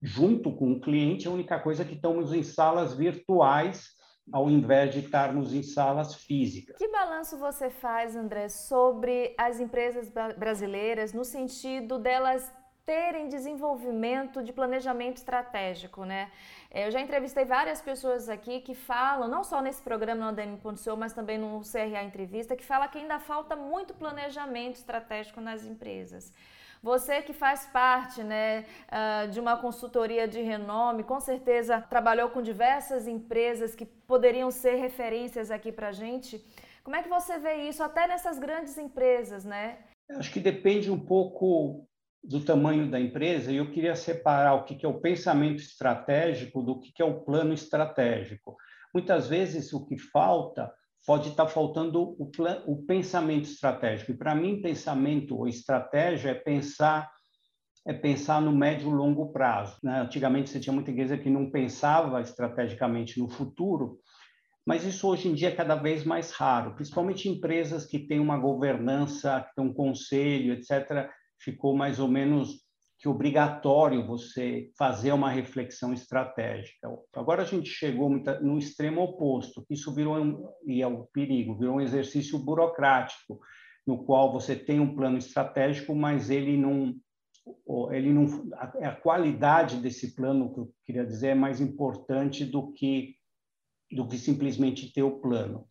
junto 0.00 0.50
com 0.52 0.72
o 0.72 0.80
cliente, 0.80 1.28
a 1.28 1.30
única 1.30 1.58
coisa 1.58 1.82
é 1.82 1.86
que 1.86 1.94
estamos 1.94 2.32
em 2.32 2.42
salas 2.42 2.96
virtuais 2.96 3.99
ao 4.32 4.50
invés 4.50 4.92
de 4.92 5.00
estarmos 5.00 5.52
em 5.52 5.62
salas 5.62 6.14
físicas. 6.14 6.76
Que 6.76 6.88
balanço 6.88 7.36
você 7.38 7.70
faz, 7.70 8.16
André, 8.16 8.48
sobre 8.48 9.34
as 9.36 9.60
empresas 9.60 10.10
brasileiras 10.36 11.12
no 11.12 11.24
sentido 11.24 11.98
delas 11.98 12.52
terem 12.84 13.28
desenvolvimento 13.28 14.42
de 14.42 14.52
planejamento 14.52 15.18
estratégico, 15.18 16.04
né? 16.04 16.30
É, 16.70 16.86
eu 16.86 16.90
já 16.90 17.00
entrevistei 17.00 17.44
várias 17.44 17.80
pessoas 17.80 18.28
aqui 18.28 18.60
que 18.60 18.74
falam, 18.74 19.28
não 19.28 19.44
só 19.44 19.60
nesse 19.60 19.82
programa 19.82 20.20
no 20.20 20.28
ADM.show, 20.30 20.96
mas 20.96 21.12
também 21.12 21.38
no 21.38 21.60
CRA 21.60 22.02
Entrevista, 22.02 22.56
que 22.56 22.64
fala 22.64 22.88
que 22.88 22.98
ainda 22.98 23.18
falta 23.20 23.54
muito 23.54 23.94
planejamento 23.94 24.76
estratégico 24.76 25.40
nas 25.40 25.64
empresas. 25.64 26.32
Você 26.82 27.20
que 27.20 27.34
faz 27.34 27.66
parte 27.66 28.22
né, 28.22 28.64
ah, 28.88 29.26
de 29.26 29.38
uma 29.38 29.56
consultoria 29.56 30.26
de 30.26 30.40
renome, 30.40 31.04
com 31.04 31.20
certeza 31.20 31.80
trabalhou 31.80 32.30
com 32.30 32.40
diversas 32.40 33.06
empresas 33.06 33.74
que 33.74 33.84
poderiam 33.84 34.50
ser 34.50 34.76
referências 34.76 35.50
aqui 35.50 35.70
para 35.70 35.88
a 35.88 35.92
gente. 35.92 36.42
Como 36.82 36.96
é 36.96 37.02
que 37.02 37.08
você 37.08 37.38
vê 37.38 37.68
isso 37.68 37.82
até 37.82 38.06
nessas 38.06 38.38
grandes 38.38 38.78
empresas, 38.78 39.44
né? 39.44 39.78
Acho 40.10 40.32
que 40.32 40.40
depende 40.40 40.90
um 40.90 40.98
pouco 40.98 41.86
do 42.22 42.44
tamanho 42.44 42.90
da 42.90 42.98
empresa 42.98 43.52
e 43.52 43.56
eu 43.56 43.70
queria 43.70 43.94
separar 43.94 44.54
o 44.54 44.64
que 44.64 44.84
é 44.84 44.88
o 44.88 45.00
pensamento 45.00 45.60
estratégico 45.60 46.62
do 46.62 46.80
que 46.80 47.00
é 47.00 47.04
o 47.04 47.20
plano 47.20 47.52
estratégico. 47.52 48.56
Muitas 48.92 49.28
vezes 49.28 49.72
o 49.72 49.84
que 49.86 49.98
falta 49.98 50.72
pode 51.06 51.30
estar 51.30 51.46
faltando 51.46 52.14
o, 52.18 52.30
o 52.66 52.86
pensamento 52.86 53.44
estratégico. 53.44 54.12
E 54.12 54.16
para 54.16 54.34
mim, 54.34 54.60
pensamento 54.60 55.36
ou 55.36 55.48
estratégia 55.48 56.30
é 56.30 56.34
pensar 56.34 57.10
é 57.86 57.94
pensar 57.94 58.42
no 58.42 58.52
médio 58.52 58.90
e 58.90 58.94
longo 58.94 59.32
prazo. 59.32 59.78
Né? 59.82 60.00
Antigamente 60.00 60.50
você 60.50 60.60
tinha 60.60 60.72
muita 60.72 60.90
igreja 60.90 61.16
que 61.16 61.30
não 61.30 61.50
pensava 61.50 62.20
estrategicamente 62.20 63.18
no 63.18 63.28
futuro, 63.28 63.98
mas 64.66 64.84
isso 64.84 65.08
hoje 65.08 65.28
em 65.28 65.34
dia 65.34 65.48
é 65.48 65.54
cada 65.54 65.74
vez 65.74 66.04
mais 66.04 66.30
raro, 66.30 66.74
principalmente 66.74 67.28
empresas 67.28 67.86
que 67.86 67.98
têm 67.98 68.20
uma 68.20 68.38
governança, 68.38 69.44
que 69.48 69.54
têm 69.54 69.64
um 69.64 69.72
conselho, 69.72 70.52
etc. 70.52 71.08
Ficou 71.38 71.74
mais 71.74 71.98
ou 71.98 72.06
menos 72.06 72.60
que 73.00 73.08
obrigatório 73.08 74.06
você 74.06 74.70
fazer 74.76 75.12
uma 75.12 75.30
reflexão 75.30 75.92
estratégica. 75.92 76.86
Agora 77.14 77.42
a 77.42 77.46
gente 77.46 77.70
chegou 77.70 78.10
no 78.42 78.58
extremo 78.58 79.00
oposto, 79.00 79.64
isso 79.70 79.94
virou 79.94 80.18
um, 80.18 80.46
e 80.66 80.82
é 80.82 80.86
o 80.86 81.06
perigo, 81.06 81.56
virou 81.56 81.76
um 81.76 81.80
exercício 81.80 82.38
burocrático, 82.38 83.40
no 83.86 84.04
qual 84.04 84.30
você 84.30 84.54
tem 84.54 84.80
um 84.80 84.94
plano 84.94 85.16
estratégico, 85.16 85.94
mas 85.94 86.28
ele 86.28 86.58
não 86.58 86.94
ele 87.90 88.12
não 88.12 88.26
a 88.54 88.94
qualidade 88.94 89.78
desse 89.78 90.14
plano 90.14 90.52
que 90.52 90.60
eu 90.60 90.74
queria 90.84 91.06
dizer 91.06 91.28
é 91.28 91.34
mais 91.34 91.58
importante 91.58 92.44
do 92.44 92.70
que 92.72 93.16
do 93.90 94.06
que 94.06 94.18
simplesmente 94.18 94.92
ter 94.92 95.02
o 95.02 95.20
plano. 95.20 95.66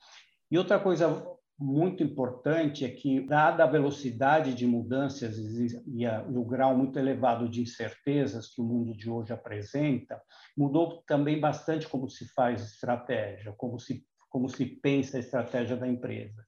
E 0.51 0.57
outra 0.57 0.79
coisa 0.79 1.23
muito 1.59 2.01
importante 2.01 2.85
é 2.85 2.89
que, 2.89 3.19
dada 3.21 3.65
a 3.65 3.67
velocidade 3.67 4.53
de 4.53 4.65
mudanças 4.65 5.37
e, 5.37 6.07
o 6.33 6.45
grau 6.45 6.75
muito 6.75 6.97
elevado 6.97 7.49
de 7.49 7.61
incertezas 7.61 8.47
que 8.47 8.61
o 8.61 8.63
mundo 8.63 8.95
de 8.95 9.09
hoje 9.09 9.33
apresenta, 9.33 10.21
mudou 10.55 11.03
também 11.05 11.39
bastante 11.39 11.87
como 11.87 12.09
se 12.09 12.27
faz 12.33 12.61
estratégia, 12.61 13.53
como 13.57 13.77
se, 13.77 14.05
como 14.29 14.47
se 14.47 14.65
pensa 14.65 15.17
a 15.17 15.19
estratégia 15.19 15.75
da 15.75 15.87
empresa. 15.87 16.45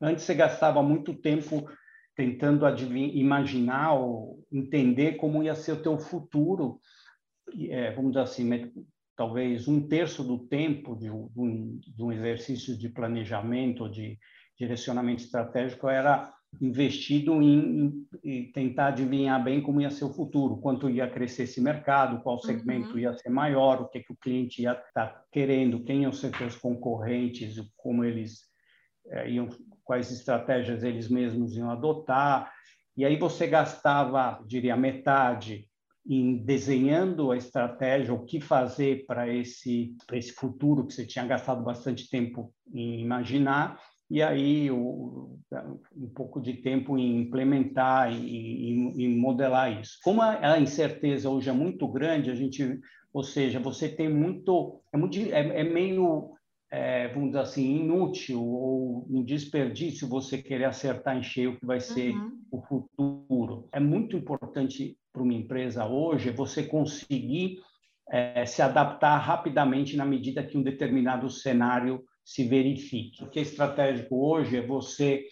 Antes 0.00 0.24
você 0.24 0.34
gastava 0.34 0.80
muito 0.82 1.12
tempo 1.14 1.68
tentando 2.14 2.64
imaginar 2.94 3.94
ou 3.94 4.46
entender 4.52 5.16
como 5.16 5.42
ia 5.42 5.54
ser 5.54 5.72
o 5.72 5.82
teu 5.82 5.98
futuro, 5.98 6.80
é, 7.68 7.90
vamos 7.92 8.12
dizer 8.12 8.22
assim, 8.22 8.72
talvez 9.16 9.66
um 9.66 9.88
terço 9.88 10.22
do 10.22 10.38
tempo 10.46 10.94
de 10.94 11.10
um, 11.10 11.78
de 11.78 12.02
um 12.02 12.12
exercício 12.12 12.76
de 12.76 12.88
planejamento, 12.88 13.88
de 13.88 14.18
direcionamento 14.58 15.22
estratégico 15.22 15.88
era 15.88 16.32
investido 16.60 17.42
em, 17.42 18.06
em, 18.24 18.50
tentar 18.52 18.88
adivinhar 18.88 19.42
bem 19.42 19.60
como 19.60 19.80
ia 19.80 19.90
ser 19.90 20.04
o 20.04 20.12
futuro, 20.12 20.56
quanto 20.56 20.88
ia 20.88 21.08
crescer 21.08 21.42
esse 21.42 21.60
mercado, 21.60 22.22
qual 22.22 22.38
segmento 22.38 22.92
uhum. 22.92 22.98
ia 22.98 23.12
ser 23.12 23.28
maior, 23.28 23.82
o 23.82 23.88
que, 23.88 24.00
que 24.00 24.12
o 24.12 24.16
cliente 24.16 24.62
ia 24.62 24.72
estar 24.72 25.06
tá 25.06 25.24
querendo, 25.30 25.84
quem 25.84 26.02
iam 26.02 26.12
ser 26.12 26.34
seus 26.36 26.56
concorrentes, 26.56 27.56
como 27.76 28.04
eles 28.04 28.40
é, 29.08 29.30
iam, 29.30 29.48
quais 29.84 30.10
estratégias 30.10 30.82
eles 30.82 31.08
mesmos 31.08 31.56
iam 31.56 31.70
adotar. 31.70 32.50
E 32.96 33.04
aí 33.04 33.16
você 33.16 33.46
gastava, 33.46 34.42
diria, 34.46 34.76
metade 34.76 35.68
em 36.08 36.36
desenhando 36.36 37.32
a 37.32 37.36
estratégia, 37.36 38.14
o 38.14 38.24
que 38.24 38.40
fazer 38.40 39.04
para 39.06 39.28
esse, 39.28 39.96
para 40.06 40.16
esse 40.16 40.32
futuro 40.32 40.86
que 40.86 40.94
você 40.94 41.04
tinha 41.04 41.26
gastado 41.26 41.62
bastante 41.62 42.08
tempo 42.08 42.54
em 42.72 43.00
imaginar, 43.00 43.78
e 44.08 44.22
aí 44.22 44.70
o, 44.70 45.38
um 45.96 46.08
pouco 46.08 46.40
de 46.40 46.54
tempo 46.54 46.96
em 46.96 47.22
implementar 47.22 48.12
e, 48.12 48.70
em 48.96 49.18
modelar 49.18 49.80
isso. 49.80 49.98
Como 50.02 50.22
a, 50.22 50.52
a, 50.52 50.60
incerteza 50.60 51.28
hoje 51.28 51.48
é 51.48 51.52
muito 51.52 51.86
grande, 51.88 52.30
a 52.30 52.34
gente, 52.34 52.80
ou 53.12 53.22
seja, 53.22 53.58
você 53.58 53.88
tem 53.88 54.08
muito, 54.08 54.80
é, 54.92 54.96
muito, 54.96 55.18
é, 55.18 55.60
é 55.60 55.64
meio, 55.64 56.34
é, 56.70 57.08
vamos 57.08 57.30
dizer 57.30 57.40
assim, 57.40 57.80
inútil 57.80 58.42
ou 58.42 59.06
um 59.10 59.24
desperdício 59.24 60.08
você 60.08 60.38
querer 60.38 60.64
acertar 60.64 61.16
em 61.16 61.22
cheio 61.22 61.52
o 61.52 61.56
que 61.58 61.66
vai 61.66 61.80
ser 61.80 62.14
uhum. 62.14 62.38
o 62.52 62.62
futuro. 62.62 63.68
É 63.72 63.80
muito 63.80 64.16
importante 64.16 64.96
para 65.12 65.22
uma 65.22 65.34
empresa 65.34 65.84
hoje 65.86 66.30
você 66.30 66.62
conseguir 66.62 67.58
é, 68.10 68.46
se 68.46 68.62
adaptar 68.62 69.16
rapidamente 69.16 69.96
na 69.96 70.04
medida 70.04 70.44
que 70.44 70.56
um 70.56 70.62
determinado 70.62 71.28
cenário 71.28 72.04
se 72.26 72.42
verifique. 72.42 73.22
O 73.22 73.30
que 73.30 73.38
é 73.38 73.42
estratégico 73.42 74.16
hoje 74.16 74.56
é 74.56 74.66
você 74.66 75.24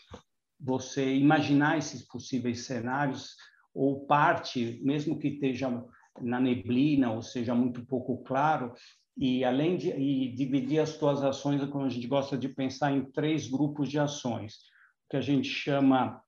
você 0.60 1.14
imaginar 1.16 1.76
esses 1.76 2.06
possíveis 2.06 2.64
cenários 2.64 3.34
ou 3.74 4.06
parte, 4.06 4.80
mesmo 4.82 5.18
que 5.18 5.28
esteja 5.28 5.84
na 6.22 6.40
neblina 6.40 7.10
ou 7.10 7.20
seja 7.20 7.52
muito 7.54 7.84
pouco 7.84 8.22
claro, 8.22 8.72
e 9.16 9.44
além 9.44 9.76
de 9.76 9.90
e 9.90 10.32
dividir 10.32 10.78
as 10.78 10.90
suas 10.90 11.22
ações, 11.24 11.62
como 11.68 11.84
a 11.84 11.88
gente 11.88 12.06
gosta 12.06 12.38
de 12.38 12.48
pensar 12.48 12.92
em 12.92 13.10
três 13.10 13.48
grupos 13.48 13.90
de 13.90 13.98
ações, 13.98 14.60
que 15.10 15.16
a 15.16 15.20
gente 15.20 15.48
chama 15.48 16.22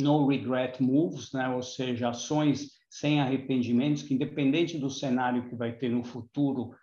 no 0.00 0.26
regret 0.26 0.80
moves, 0.82 1.32
né? 1.32 1.48
ou 1.48 1.62
seja, 1.62 2.10
ações 2.10 2.72
sem 2.90 3.20
arrependimentos, 3.20 4.02
que 4.02 4.14
independente 4.14 4.78
do 4.78 4.90
cenário 4.90 5.48
que 5.48 5.56
vai 5.56 5.72
ter 5.72 5.88
no 5.88 6.04
futuro, 6.04 6.74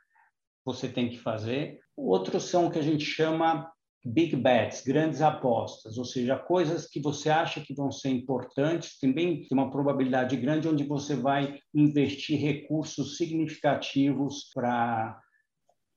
você 0.65 0.89
tem 0.89 1.09
que 1.09 1.19
fazer. 1.19 1.79
Outros 1.95 2.45
são 2.45 2.65
o 2.65 2.71
que 2.71 2.79
a 2.79 2.83
gente 2.83 3.05
chama 3.05 3.71
big 4.05 4.35
bets, 4.35 4.83
grandes 4.83 5.21
apostas, 5.21 5.97
ou 5.97 6.05
seja, 6.05 6.37
coisas 6.37 6.87
que 6.87 6.99
você 6.99 7.29
acha 7.29 7.59
que 7.59 7.73
vão 7.73 7.91
ser 7.91 8.09
importantes, 8.09 8.99
também 8.99 9.41
tem 9.41 9.57
uma 9.57 9.71
probabilidade 9.71 10.35
grande 10.37 10.67
onde 10.67 10.83
você 10.83 11.15
vai 11.15 11.59
investir 11.73 12.39
recursos 12.39 13.17
significativos 13.17 14.51
para 14.53 15.19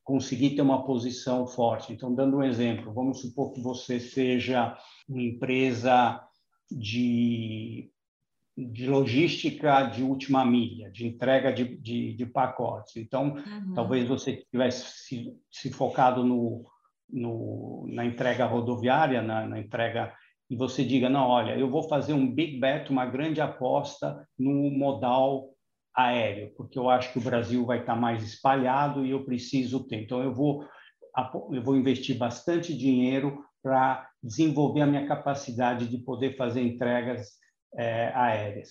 conseguir 0.03 0.57
ter 0.57 0.63
uma 0.63 0.87
posição 0.87 1.47
forte. 1.47 1.93
Então, 1.93 2.15
dando 2.15 2.39
um 2.39 2.43
exemplo, 2.43 2.95
vamos 2.95 3.21
supor 3.21 3.53
que 3.53 3.61
você 3.61 4.01
seja 4.01 4.75
uma 5.07 5.23
empresa 5.23 6.19
de, 6.71 7.91
de 8.67 8.89
logística 8.89 9.83
de 9.85 10.03
última 10.03 10.45
milha, 10.45 10.91
de 10.91 11.07
entrega 11.07 11.53
de, 11.53 11.77
de, 11.77 12.15
de 12.15 12.27
pacotes. 12.27 12.97
Então, 12.97 13.35
uhum. 13.35 13.75
talvez 13.75 14.09
você 14.09 14.45
tivesse 14.51 15.05
se, 15.05 15.33
se 15.51 15.71
focado 15.71 16.25
no 16.25 16.65
no, 17.11 17.87
na 17.89 18.05
entrega 18.05 18.45
rodoviária, 18.45 19.23
na, 19.23 19.47
na, 19.47 19.59
entrega, 19.59 20.13
e 20.51 20.57
você 20.57 20.85
diga, 20.85 21.09
não, 21.09 21.27
olha, 21.27 21.57
eu 21.57 21.71
vou 21.71 21.83
fazer 21.89 22.13
um 22.13 22.31
big 22.31 22.59
bet, 22.59 22.91
uma 22.91 23.07
grande 23.07 23.41
aposta 23.41 24.27
no 24.39 24.71
modal 24.71 25.51
aéreo, 25.95 26.53
porque 26.57 26.79
eu 26.79 26.89
acho 26.89 27.13
que 27.13 27.19
o 27.19 27.23
Brasil 27.23 27.65
vai 27.65 27.81
estar 27.81 27.97
mais 27.97 28.23
espalhado 28.23 29.05
e 29.05 29.11
eu 29.11 29.25
preciso 29.25 29.87
ter. 29.87 30.03
Então, 30.03 30.23
eu 30.23 30.33
vou, 30.33 30.65
eu 31.53 31.63
vou 31.63 31.77
investir 31.77 32.17
bastante 32.17 32.77
dinheiro 32.77 33.43
para 33.63 34.09
desenvolver 34.23 34.83
a 34.83 34.87
minha 34.87 35.07
capacidade 35.07 35.89
de 35.89 35.99
poder 35.99 36.37
fazer 36.37 36.63
entregas 36.63 37.38
é, 37.77 38.13
aéreas. 38.15 38.71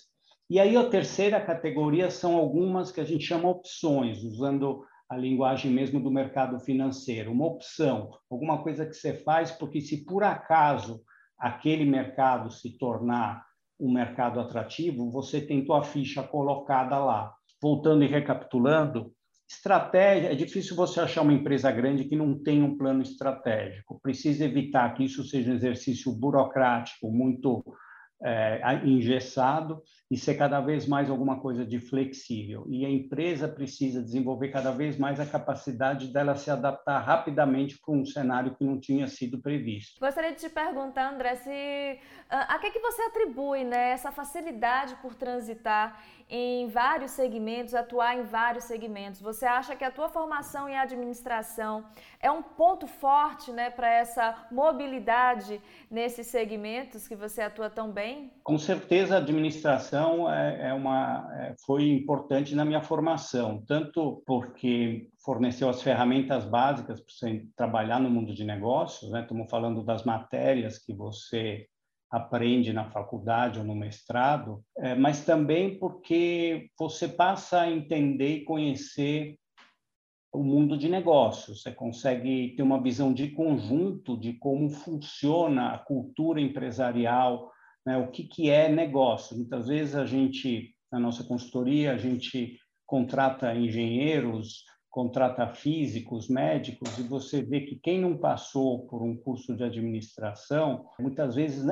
E 0.49 0.59
aí, 0.59 0.77
a 0.77 0.89
terceira 0.89 1.41
categoria 1.41 2.09
são 2.09 2.37
algumas 2.37 2.91
que 2.91 3.01
a 3.01 3.03
gente 3.03 3.25
chama 3.25 3.49
opções, 3.49 4.23
usando 4.23 4.83
a 5.09 5.15
linguagem 5.15 5.71
mesmo 5.71 6.01
do 6.01 6.11
mercado 6.11 6.59
financeiro, 6.59 7.31
uma 7.31 7.45
opção, 7.45 8.11
alguma 8.29 8.61
coisa 8.61 8.85
que 8.85 8.93
você 8.93 9.13
faz 9.13 9.51
porque 9.51 9.79
se 9.79 10.03
por 10.03 10.23
acaso 10.23 11.01
aquele 11.37 11.85
mercado 11.85 12.51
se 12.51 12.77
tornar 12.77 13.45
um 13.79 13.91
mercado 13.91 14.39
atrativo, 14.39 15.11
você 15.11 15.39
tem 15.39 15.63
tua 15.63 15.83
ficha 15.83 16.23
colocada 16.23 16.97
lá. 16.97 17.33
Voltando 17.61 18.03
e 18.03 18.07
recapitulando, 18.07 19.13
estratégia, 19.47 20.31
é 20.31 20.35
difícil 20.35 20.75
você 20.75 20.99
achar 20.99 21.21
uma 21.21 21.33
empresa 21.33 21.71
grande 21.71 22.05
que 22.05 22.15
não 22.15 22.37
tem 22.37 22.61
um 22.61 22.77
plano 22.77 23.01
estratégico. 23.01 23.99
Precisa 24.01 24.45
evitar 24.45 24.93
que 24.93 25.05
isso 25.05 25.23
seja 25.23 25.51
um 25.51 25.55
exercício 25.55 26.11
burocrático 26.11 27.09
muito 27.11 27.63
é, 28.23 28.81
engessado 28.83 29.81
e 30.09 30.17
ser 30.17 30.35
cada 30.35 30.59
vez 30.61 30.87
mais 30.87 31.09
alguma 31.09 31.39
coisa 31.39 31.65
de 31.65 31.79
flexível. 31.79 32.65
E 32.67 32.85
a 32.85 32.89
empresa 32.89 33.47
precisa 33.47 34.01
desenvolver 34.01 34.49
cada 34.49 34.71
vez 34.71 34.97
mais 34.97 35.19
a 35.19 35.25
capacidade 35.25 36.07
dela 36.07 36.35
se 36.35 36.49
adaptar 36.49 36.99
rapidamente 36.99 37.77
para 37.77 37.93
um 37.93 38.05
cenário 38.05 38.55
que 38.55 38.63
não 38.63 38.79
tinha 38.79 39.07
sido 39.07 39.39
previsto. 39.39 39.99
Gostaria 39.99 40.31
de 40.31 40.39
te 40.39 40.49
perguntar, 40.49 41.13
André, 41.13 41.35
se 41.35 41.99
ah, 42.29 42.55
a 42.55 42.59
que, 42.59 42.71
que 42.71 42.79
você 42.79 43.01
atribui 43.03 43.63
né, 43.63 43.91
essa 43.91 44.11
facilidade 44.11 44.95
por 45.01 45.13
transitar 45.13 46.01
em 46.29 46.67
vários 46.67 47.11
segmentos, 47.11 47.73
atuar 47.73 48.17
em 48.17 48.23
vários 48.23 48.65
segmentos. 48.65 49.21
Você 49.21 49.45
acha 49.45 49.75
que 49.75 49.83
a 49.83 49.91
tua 49.91 50.09
formação 50.09 50.67
em 50.67 50.77
administração 50.77 51.85
é 52.19 52.29
um 52.29 52.41
ponto 52.41 52.85
forte 52.85 53.51
né, 53.51 53.69
para 53.69 53.89
essa 53.89 54.47
mobilidade 54.51 55.61
nesses 55.89 56.27
segmentos 56.27 57.07
que 57.07 57.15
você 57.15 57.41
atua 57.41 57.69
tão 57.69 57.91
bem? 57.91 58.06
Com 58.43 58.57
certeza 58.57 59.15
a 59.15 59.17
administração 59.17 60.31
é, 60.31 60.69
é 60.69 60.73
uma, 60.73 61.27
é, 61.39 61.55
foi 61.65 61.89
importante 61.89 62.55
na 62.55 62.63
minha 62.63 62.81
formação, 62.81 63.63
tanto 63.67 64.23
porque 64.25 65.09
forneceu 65.23 65.69
as 65.69 65.81
ferramentas 65.81 66.45
básicas 66.45 67.01
para 67.01 67.13
você 67.13 67.45
trabalhar 67.55 67.99
no 67.99 68.09
mundo 68.09 68.33
de 68.33 68.43
negócios, 68.43 69.11
né? 69.11 69.21
estamos 69.21 69.49
falando 69.49 69.83
das 69.83 70.03
matérias 70.03 70.77
que 70.77 70.93
você 70.93 71.67
aprende 72.09 72.71
na 72.71 72.89
faculdade 72.89 73.59
ou 73.59 73.65
no 73.65 73.75
mestrado, 73.75 74.63
é, 74.77 74.95
mas 74.95 75.25
também 75.25 75.77
porque 75.77 76.69
você 76.79 77.07
passa 77.07 77.61
a 77.61 77.71
entender 77.71 78.37
e 78.37 78.45
conhecer 78.45 79.37
o 80.33 80.43
mundo 80.43 80.77
de 80.77 80.87
negócios. 80.87 81.61
Você 81.61 81.71
consegue 81.71 82.55
ter 82.55 82.63
uma 82.63 82.81
visão 82.81 83.13
de 83.13 83.29
conjunto 83.31 84.17
de 84.17 84.33
como 84.33 84.69
funciona 84.69 85.73
a 85.73 85.77
cultura 85.79 86.39
empresarial, 86.39 87.51
né? 87.87 87.97
o 87.97 88.11
que, 88.11 88.25
que 88.25 88.49
é 88.49 88.67
negócio. 88.67 89.37
Muitas 89.37 89.67
vezes 89.67 89.95
a 89.95 90.05
gente, 90.05 90.75
na 90.91 90.99
nossa 90.99 91.23
consultoria, 91.23 91.93
a 91.93 91.97
gente 91.97 92.59
contrata 92.85 93.55
engenheiros, 93.55 94.65
contrata 94.89 95.47
físicos, 95.47 96.27
médicos, 96.27 96.97
e 96.97 97.03
você 97.03 97.41
vê 97.41 97.61
que 97.61 97.79
quem 97.81 98.01
não 98.01 98.17
passou 98.17 98.85
por 98.87 99.01
um 99.01 99.15
curso 99.15 99.55
de 99.55 99.63
administração, 99.63 100.85
muitas 100.99 101.35
vezes 101.35 101.63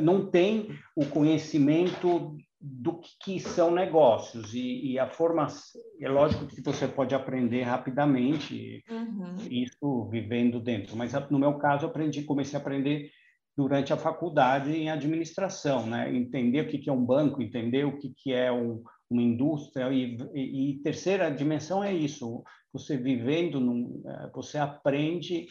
não 0.00 0.30
tem 0.30 0.68
o 0.94 1.06
conhecimento 1.06 2.36
do 2.60 3.00
que 3.22 3.40
são 3.40 3.70
negócios 3.70 4.54
e, 4.54 4.92
e 4.92 4.98
a 4.98 5.06
formação 5.06 5.80
é 6.00 6.08
lógico 6.08 6.46
que 6.46 6.62
você 6.62 6.88
pode 6.88 7.14
aprender 7.14 7.62
rapidamente 7.62 8.82
uhum. 8.88 9.36
isso 9.50 10.08
vivendo 10.08 10.58
dentro 10.58 10.96
mas 10.96 11.12
no 11.30 11.38
meu 11.38 11.58
caso 11.58 11.84
aprendi 11.84 12.22
comecei 12.22 12.58
a 12.58 12.62
aprender 12.62 13.10
durante 13.56 13.92
a 13.92 13.96
faculdade 13.96 14.70
em 14.70 14.90
administração 14.90 15.86
né 15.86 16.14
entender 16.14 16.62
o 16.62 16.68
que 16.68 16.88
é 16.88 16.92
um 16.92 17.04
banco 17.04 17.42
entender 17.42 17.84
o 17.84 17.98
que 17.98 18.32
é 18.32 18.50
um, 18.50 18.82
uma 19.10 19.22
indústria 19.22 19.92
e, 19.92 20.16
e, 20.34 20.70
e 20.70 20.82
terceira 20.82 21.30
dimensão 21.30 21.82
é 21.82 21.92
isso 21.92 22.42
você 22.74 22.96
vivendo, 22.96 23.60
num, 23.60 24.02
é, 24.04 24.30
você 24.34 24.58
aprende 24.58 25.46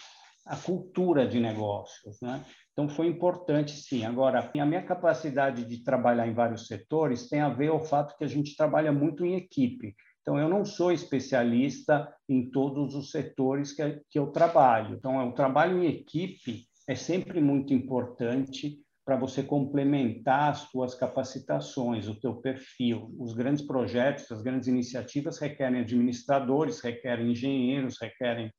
a 0.46 0.58
cultura 0.58 1.26
de 1.26 1.40
negócios, 1.40 2.20
né? 2.22 2.44
Então 2.74 2.90
foi 2.90 3.08
importante, 3.08 3.72
sim. 3.72 4.04
Agora, 4.04 4.52
a 4.54 4.66
minha 4.66 4.84
capacidade 4.84 5.64
de 5.64 5.84
trabalhar 5.84 6.28
em 6.28 6.34
vários 6.34 6.68
setores 6.68 7.30
tem 7.30 7.40
a 7.40 7.48
ver 7.48 7.70
o 7.70 7.80
fato 7.80 8.18
que 8.18 8.26
a 8.26 8.28
gente 8.28 8.58
trabalha 8.58 8.92
muito 8.92 9.26
em 9.26 9.36
equipe. 9.36 9.96
Então 10.22 10.38
eu 10.38 10.50
não 10.50 10.66
sou 10.66 10.92
especialista 10.92 12.14
em 12.28 12.50
todos 12.50 12.94
os 12.94 13.12
setores 13.12 13.74
que, 13.74 14.02
que 14.10 14.20
eu 14.20 14.28
trabalho. 14.28 14.96
Então 14.96 15.30
o 15.30 15.34
trabalho 15.34 15.82
em 15.82 15.88
equipe 15.88 16.68
é 16.88 16.96
sempre 16.96 17.40
muito 17.40 17.74
importante 17.74 18.80
para 19.06 19.18
você 19.18 19.44
complementar 19.44 20.52
as 20.52 20.60
suas 20.70 20.96
capacitações, 20.96 22.08
o 22.08 22.20
teu 22.20 22.36
perfil. 22.36 23.14
Os 23.20 23.34
grandes 23.34 23.66
projetos, 23.66 24.32
as 24.32 24.42
grandes 24.42 24.68
iniciativas 24.68 25.40
requerem 25.40 25.82
administradores, 25.82 26.80
requerem 26.80 27.32
engenheiros, 27.32 28.00
requerem 28.00 28.52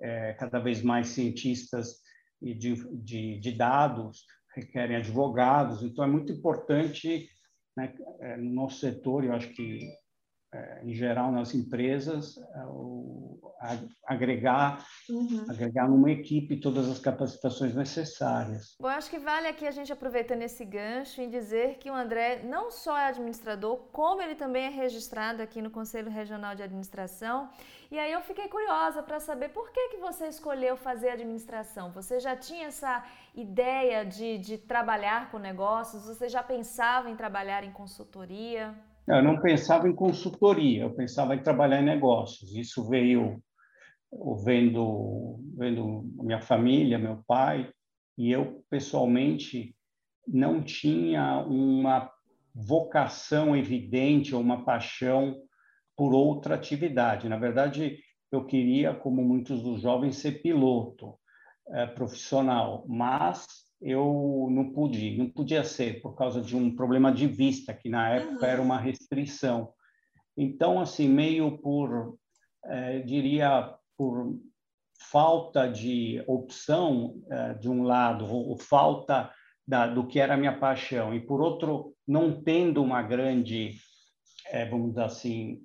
é, 0.00 0.34
cada 0.34 0.60
vez 0.60 0.82
mais 0.82 1.08
cientistas 1.08 1.96
de, 2.40 2.74
de, 2.92 3.40
de, 3.40 3.52
dados, 3.52 4.24
requerem 4.54 4.96
advogados. 4.96 5.82
Então, 5.82 6.04
é 6.04 6.08
muito 6.08 6.32
importante 6.32 7.28
né, 7.76 7.92
é, 8.20 8.36
no 8.36 8.52
nosso 8.52 8.78
setor, 8.78 9.24
eu 9.24 9.32
acho 9.32 9.48
que 9.48 9.80
em 10.82 10.94
geral 10.94 11.32
nas 11.32 11.54
empresas, 11.54 12.36
é, 12.36 13.78
agregar, 14.06 14.84
uhum. 15.08 15.46
agregar 15.48 15.88
numa 15.88 16.10
equipe 16.10 16.56
todas 16.56 16.88
as 16.88 16.98
capacitações 16.98 17.74
necessárias. 17.74 18.76
Bom, 18.78 18.88
acho 18.88 19.08
que 19.08 19.18
vale 19.18 19.46
aqui 19.46 19.66
a 19.66 19.70
gente 19.70 19.92
aproveitando 19.92 20.42
esse 20.42 20.64
gancho 20.64 21.22
e 21.22 21.28
dizer 21.28 21.78
que 21.78 21.90
o 21.90 21.94
André 21.94 22.42
não 22.44 22.70
só 22.70 22.98
é 22.98 23.06
administrador, 23.06 23.76
como 23.92 24.20
ele 24.20 24.34
também 24.34 24.64
é 24.64 24.68
registrado 24.68 25.40
aqui 25.40 25.62
no 25.62 25.70
Conselho 25.70 26.10
Regional 26.10 26.54
de 26.54 26.62
Administração. 26.62 27.48
E 27.90 27.98
aí 27.98 28.10
eu 28.10 28.20
fiquei 28.22 28.48
curiosa 28.48 29.02
para 29.02 29.20
saber 29.20 29.50
por 29.50 29.70
que, 29.70 29.90
que 29.90 29.98
você 29.98 30.26
escolheu 30.26 30.76
fazer 30.76 31.10
administração. 31.10 31.92
Você 31.92 32.18
já 32.18 32.34
tinha 32.34 32.66
essa 32.66 33.04
ideia 33.34 34.04
de, 34.04 34.38
de 34.38 34.58
trabalhar 34.58 35.30
com 35.30 35.38
negócios? 35.38 36.06
Você 36.06 36.28
já 36.28 36.42
pensava 36.42 37.10
em 37.10 37.16
trabalhar 37.16 37.64
em 37.64 37.70
consultoria? 37.70 38.74
Eu 39.06 39.22
não 39.22 39.40
pensava 39.40 39.88
em 39.88 39.94
consultoria, 39.94 40.82
eu 40.82 40.94
pensava 40.94 41.34
em 41.34 41.42
trabalhar 41.42 41.80
em 41.80 41.84
negócios. 41.84 42.54
Isso 42.54 42.88
veio 42.88 43.42
vendo, 44.44 45.40
vendo 45.56 46.04
minha 46.22 46.40
família, 46.40 46.98
meu 46.98 47.22
pai, 47.26 47.70
e 48.16 48.30
eu 48.30 48.64
pessoalmente 48.70 49.74
não 50.26 50.62
tinha 50.62 51.38
uma 51.38 52.10
vocação 52.54 53.56
evidente 53.56 54.34
ou 54.34 54.40
uma 54.40 54.64
paixão 54.64 55.42
por 55.96 56.14
outra 56.14 56.54
atividade. 56.54 57.28
Na 57.28 57.38
verdade, 57.38 57.98
eu 58.30 58.44
queria, 58.44 58.94
como 58.94 59.22
muitos 59.22 59.62
dos 59.62 59.80
jovens, 59.80 60.16
ser 60.16 60.42
piloto 60.42 61.18
é, 61.68 61.86
profissional, 61.86 62.84
mas 62.88 63.46
eu 63.82 64.48
não 64.50 64.70
pude, 64.72 65.16
não 65.16 65.28
podia 65.28 65.64
ser 65.64 66.00
por 66.00 66.14
causa 66.14 66.40
de 66.40 66.56
um 66.56 66.74
problema 66.74 67.12
de 67.12 67.26
vista 67.26 67.74
que 67.74 67.88
na 67.88 68.10
época 68.10 68.46
uhum. 68.46 68.52
era 68.52 68.62
uma 68.62 68.78
restrição. 68.78 69.72
Então, 70.36 70.80
assim, 70.80 71.08
meio 71.08 71.58
por, 71.58 72.16
é, 72.64 73.00
diria, 73.00 73.74
por 73.96 74.38
falta 75.10 75.68
de 75.68 76.22
opção 76.26 77.20
é, 77.28 77.54
de 77.54 77.68
um 77.68 77.82
lado, 77.82 78.24
ou, 78.24 78.56
falta 78.56 79.30
da, 79.66 79.86
do 79.86 80.06
que 80.06 80.20
era 80.20 80.34
a 80.34 80.36
minha 80.36 80.56
paixão, 80.56 81.12
e 81.12 81.20
por 81.20 81.40
outro, 81.40 81.92
não 82.06 82.40
tendo 82.40 82.82
uma 82.82 83.02
grande, 83.02 83.72
é, 84.46 84.64
vamos 84.64 84.90
dizer 84.90 85.04
assim, 85.04 85.60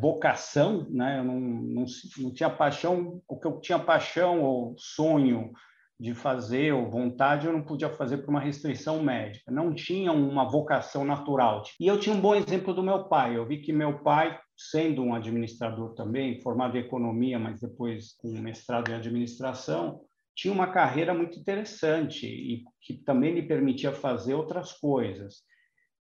vocação, 0.00 0.86
né? 0.88 1.18
Eu 1.18 1.24
não, 1.24 1.38
não, 1.38 1.84
não 2.18 2.32
tinha 2.32 2.48
paixão, 2.48 3.20
o 3.28 3.38
que 3.38 3.46
eu 3.46 3.60
tinha 3.60 3.78
paixão 3.78 4.42
ou 4.42 4.74
sonho 4.78 5.52
de 6.00 6.14
fazer, 6.14 6.72
ou 6.72 6.88
vontade, 6.88 7.46
eu 7.46 7.52
não 7.52 7.62
podia 7.62 7.90
fazer 7.90 8.18
por 8.18 8.30
uma 8.30 8.40
restrição 8.40 9.02
médica. 9.02 9.52
Não 9.52 9.74
tinha 9.74 10.10
uma 10.12 10.48
vocação 10.48 11.04
natural. 11.04 11.62
E 11.78 11.86
eu 11.86 12.00
tinha 12.00 12.16
um 12.16 12.20
bom 12.20 12.34
exemplo 12.34 12.72
do 12.72 12.82
meu 12.82 13.04
pai. 13.04 13.36
Eu 13.36 13.46
vi 13.46 13.58
que 13.58 13.70
meu 13.70 14.02
pai, 14.02 14.40
sendo 14.56 15.02
um 15.02 15.14
administrador 15.14 15.92
também, 15.92 16.40
formado 16.40 16.78
em 16.78 16.80
economia, 16.80 17.38
mas 17.38 17.60
depois 17.60 18.14
com 18.16 18.30
mestrado 18.40 18.90
em 18.90 18.94
administração, 18.94 20.00
tinha 20.34 20.54
uma 20.54 20.68
carreira 20.68 21.12
muito 21.12 21.38
interessante 21.38 22.26
e 22.26 22.64
que 22.80 22.94
também 23.04 23.34
lhe 23.34 23.42
permitia 23.42 23.92
fazer 23.92 24.32
outras 24.32 24.72
coisas. 24.72 25.42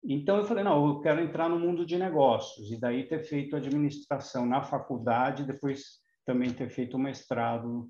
Então 0.04 0.36
eu 0.36 0.44
falei, 0.44 0.66
não, 0.66 0.86
eu 0.86 1.00
quero 1.00 1.22
entrar 1.22 1.48
no 1.48 1.58
mundo 1.58 1.86
de 1.86 1.98
negócios 1.98 2.70
e 2.70 2.78
daí 2.78 3.08
ter 3.08 3.24
feito 3.24 3.56
administração 3.56 4.46
na 4.46 4.62
faculdade, 4.62 5.46
depois 5.46 6.04
também 6.26 6.52
ter 6.52 6.70
feito 6.70 6.98
o 6.98 7.00
mestrado 7.00 7.88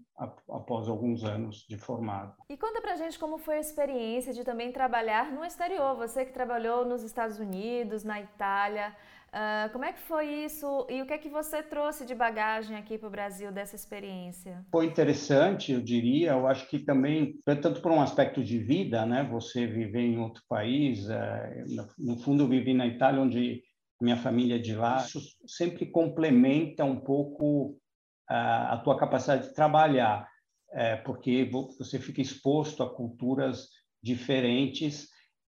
após 0.50 0.90
alguns 0.90 1.24
anos 1.24 1.66
de 1.70 1.78
formado. 1.78 2.36
E 2.50 2.58
conta 2.58 2.82
pra 2.82 2.96
gente 2.96 3.18
como 3.18 3.38
foi 3.38 3.56
a 3.56 3.60
experiência 3.60 4.34
de 4.34 4.44
também 4.44 4.72
trabalhar 4.72 5.32
no 5.32 5.44
exterior, 5.44 5.96
você 5.96 6.26
que 6.26 6.34
trabalhou 6.34 6.86
nos 6.86 7.02
Estados 7.02 7.40
Unidos, 7.40 8.04
na 8.04 8.20
Itália, 8.20 8.94
uh, 9.30 9.72
como 9.72 9.86
é 9.86 9.94
que 9.94 10.02
foi 10.02 10.28
isso 10.44 10.86
e 10.90 11.02
o 11.02 11.06
que 11.06 11.14
é 11.14 11.18
que 11.18 11.30
você 11.30 11.64
trouxe 11.64 12.06
de 12.06 12.14
bagagem 12.14 12.76
aqui 12.76 12.98
para 12.98 13.08
o 13.08 13.12
Brasil 13.12 13.52
dessa 13.52 13.76
experiência? 13.76 14.66
Foi 14.70 14.86
interessante, 14.86 15.72
eu 15.72 15.82
diria, 15.82 16.32
eu 16.32 16.46
acho 16.46 16.68
que 16.70 16.80
também, 16.80 17.36
tanto 17.46 17.82
por 17.82 17.92
um 17.92 18.02
aspecto 18.02 18.44
de 18.44 18.60
vida, 18.60 19.06
né, 19.06 19.24
você 19.32 19.66
viver 19.66 20.02
em 20.02 20.20
outro 20.20 20.44
país, 20.50 21.08
uh, 21.08 21.94
no 21.98 22.18
fundo 22.20 22.44
eu 22.44 22.50
vivi 22.50 22.74
na 22.74 22.86
Itália, 22.86 23.22
onde 23.22 23.64
minha 24.02 24.18
família 24.18 24.56
é 24.56 24.60
de 24.60 24.76
lá, 24.76 24.98
isso 24.98 25.22
sempre 25.48 25.86
complementa 25.86 26.84
um 26.84 27.00
pouco 27.00 27.78
a, 28.28 28.78
tua 28.78 28.98
capacidade 28.98 29.48
de 29.48 29.54
trabalhar, 29.54 30.28
é, 30.72 30.96
porque 30.96 31.50
você 31.78 32.00
fica 32.00 32.22
exposto 32.22 32.84
a 32.84 32.94
culturas 32.94 33.70
diferentes 34.02 35.08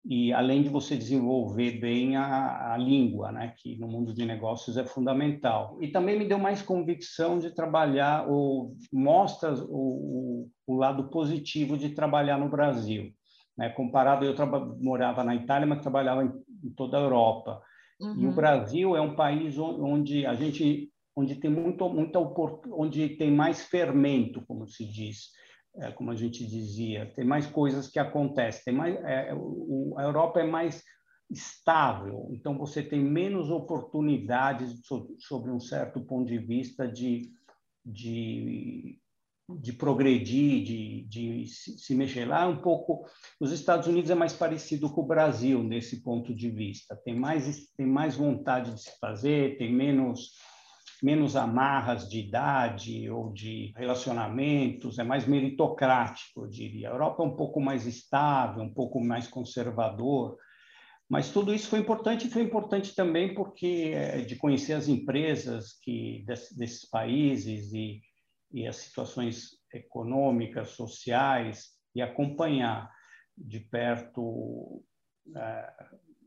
e 0.05 0.33
além 0.33 0.63
de 0.63 0.71
você 0.71 0.97
desenvolver 0.97 1.79
bem 1.79 2.17
a, 2.17 2.73
a, 2.73 2.77
língua, 2.79 3.31
né, 3.31 3.53
que 3.59 3.79
no 3.79 3.87
mundo 3.87 4.15
de 4.15 4.25
negócios 4.25 4.79
é 4.79 4.85
fundamental. 4.85 5.77
E 5.81 5.89
também 5.89 6.19
me 6.19 6.25
deu 6.25 6.39
mais 6.39 6.63
convicção 6.63 7.39
de 7.39 7.55
trabalhar, 7.55 8.27
ou 8.27 8.75
mostra 8.91 9.53
o, 9.69 10.49
o 10.67 10.75
lado 10.75 11.11
positivo 11.11 11.77
de 11.77 11.91
trabalhar 11.91 12.39
no 12.39 12.49
Brasil. 12.49 13.13
Né? 13.59 13.69
Comparado, 13.69 14.25
eu 14.25 14.35
morava 14.81 15.23
na 15.23 15.35
Itália, 15.35 15.67
mas 15.67 15.83
trabalhava 15.83 16.25
em, 16.25 16.33
em 16.65 16.71
toda 16.71 16.97
a 16.97 17.01
Europa. 17.03 17.61
Uhum. 18.01 18.15
E 18.15 18.25
o 18.25 18.29
uhum. 18.31 18.35
Brasil 18.35 18.97
é 18.97 19.01
um 19.03 19.15
país 19.15 19.59
onde 19.59 20.25
a 20.25 20.35
gente 20.35 20.90
onde 21.17 21.37
tem 21.37 21.51
muito, 21.51 21.89
muita 21.89 22.19
onde 22.73 23.17
tem 23.17 23.31
mais 23.31 23.63
fermento, 23.63 24.45
como 24.47 24.67
se 24.67 24.85
diz, 24.85 25.31
é, 25.77 25.91
como 25.93 26.11
a 26.11 26.17
gente 26.17 26.47
dizia, 26.47 27.13
tem 27.15 27.25
mais 27.25 27.47
coisas 27.47 27.89
que 27.89 27.99
acontecem, 27.99 28.63
tem 28.65 28.75
mais, 28.75 28.97
é, 29.05 29.33
o, 29.35 29.95
a 29.99 30.03
Europa 30.03 30.41
é 30.41 30.47
mais 30.47 30.83
estável, 31.31 32.29
então 32.33 32.59
você 32.59 32.83
tem 32.83 33.01
menos 33.01 33.51
oportunidades 33.51 34.81
sobre 35.19 35.53
um 35.53 35.61
certo 35.61 36.01
ponto 36.01 36.27
de 36.27 36.39
vista 36.39 36.89
de, 36.89 37.31
de, 37.87 38.99
de 39.61 39.73
progredir, 39.73 40.65
de, 40.65 41.05
de 41.09 41.47
se 41.47 41.95
mexer 41.95 42.25
lá 42.25 42.49
um 42.49 42.61
pouco. 42.61 43.07
Os 43.39 43.53
Estados 43.53 43.87
Unidos 43.87 44.11
é 44.11 44.15
mais 44.17 44.33
parecido 44.33 44.91
com 44.91 45.03
o 45.03 45.07
Brasil 45.07 45.63
nesse 45.63 46.03
ponto 46.03 46.35
de 46.35 46.51
vista, 46.51 46.97
tem 47.05 47.15
mais 47.15 47.73
tem 47.77 47.87
mais 47.87 48.17
vontade 48.17 48.75
de 48.75 48.83
se 48.83 48.99
fazer, 48.99 49.57
tem 49.57 49.73
menos 49.73 50.33
menos 51.03 51.37
amarras 51.37 52.09
de 52.09 52.21
idade 52.21 53.09
ou 53.11 53.33
de 53.33 53.73
relacionamentos, 53.77 54.99
é 54.99 55.05
mais 55.05 55.27
meritocrático, 55.27 56.43
eu 56.45 56.49
diria. 56.49 56.89
A 56.89 56.93
Europa 56.93 57.23
é 57.23 57.27
um 57.27 57.37
pouco 57.37 57.61
mais 57.61 57.87
estável, 57.87 58.63
um 58.63 58.73
pouco 58.73 59.01
mais 59.01 59.27
conservador, 59.27 60.37
mas 61.09 61.33
tudo 61.33 61.53
isso 61.53 61.69
foi 61.69 61.81
importante 61.81 62.27
e 62.27 62.31
foi 62.31 62.43
importante 62.43 62.95
também 62.95 63.35
porque 63.35 63.93
é, 63.95 64.19
de 64.19 64.37
conhecer 64.37 64.75
as 64.75 64.87
empresas 64.87 65.73
que 65.83 66.25
desses 66.25 66.89
países 66.89 67.73
e, 67.73 68.01
e 68.53 68.67
as 68.67 68.77
situações 68.77 69.59
econômicas, 69.75 70.71
sociais 70.71 71.71
e 71.95 72.01
acompanhar 72.01 72.91
de 73.37 73.59
perto 73.59 74.85
é, 75.35 75.73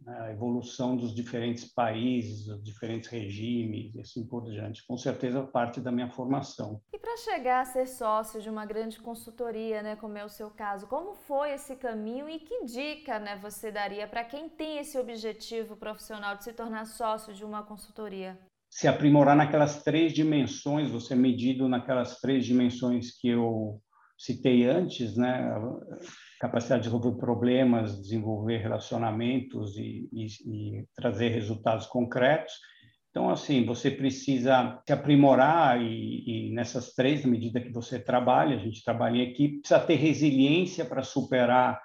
a 0.08 0.32
evolução 0.32 0.96
dos 0.96 1.14
diferentes 1.14 1.66
países, 1.74 2.46
dos 2.46 2.64
diferentes 2.64 3.10
regimes 3.10 3.94
e 3.96 4.02
assim 4.02 4.26
por 4.26 4.44
diante. 4.44 4.86
Com 4.88 4.98
certeza 4.98 5.44
parte 5.44 5.80
da 5.80 5.92
minha 5.92 6.10
formação. 6.10 6.82
E 6.94 6.98
para 6.98 7.18
chegar 7.18 7.62
a 7.62 7.66
ser 7.66 7.88
sócio 7.88 8.42
de 8.42 8.50
uma 8.50 8.66
grande 8.66 9.00
consultoria, 9.00 9.82
né, 9.82 9.96
como 9.96 10.18
é 10.18 10.26
o 10.26 10.30
seu 10.30 10.50
caso, 10.50 10.88
como 10.88 11.16
foi 11.16 11.54
esse 11.54 11.76
caminho 11.76 12.30
e 12.30 12.40
que 12.40 12.66
dica 12.66 13.20
né, 13.20 13.38
você 13.42 13.72
daria 13.72 14.08
para 14.08 14.24
quem 14.24 14.50
tem 14.50 14.78
esse 14.78 14.98
objetivo 14.98 15.76
profissional 15.76 16.36
de 16.36 16.44
se 16.44 16.54
tornar 16.54 16.86
sócio 16.86 17.34
de 17.34 17.44
uma 17.44 17.64
consultoria? 17.64 18.40
Se 18.70 18.88
aprimorar 18.88 19.36
naquelas 19.36 19.84
três 19.84 20.14
dimensões, 20.14 20.90
você 20.90 21.16
medido 21.16 21.70
naquelas 21.70 22.20
três 22.20 22.44
dimensões 22.44 23.16
que 23.16 23.30
eu 23.30 23.80
citei 24.18 24.66
antes, 24.66 25.16
né? 25.18 25.54
capacidade 26.40 26.84
de 26.84 26.90
resolver 26.90 27.18
problemas, 27.18 28.02
desenvolver 28.02 28.58
relacionamentos 28.58 29.78
e, 29.78 30.10
e, 30.12 30.26
e, 30.46 30.86
trazer 30.96 31.30
resultados 31.30 31.86
concretos. 31.88 32.54
Então, 33.10 33.30
assim, 33.30 33.66
você 33.66 33.90
precisa 33.92 34.82
se 34.86 34.92
aprimorar 34.92 35.82
e, 35.82 36.50
e, 36.50 36.54
nessas 36.54 36.94
três, 36.94 37.24
na 37.24 37.32
medida 37.32 37.62
que 37.62 37.72
você 37.72 38.00
trabalha, 38.00 38.56
a 38.56 38.60
gente 38.60 38.84
trabalha 38.84 39.18
em 39.18 39.32
equipe, 39.32 39.60
precisa 39.60 39.80
ter 39.80 39.96
resiliência 39.96 40.84
para 40.84 41.04
superar 41.04 41.80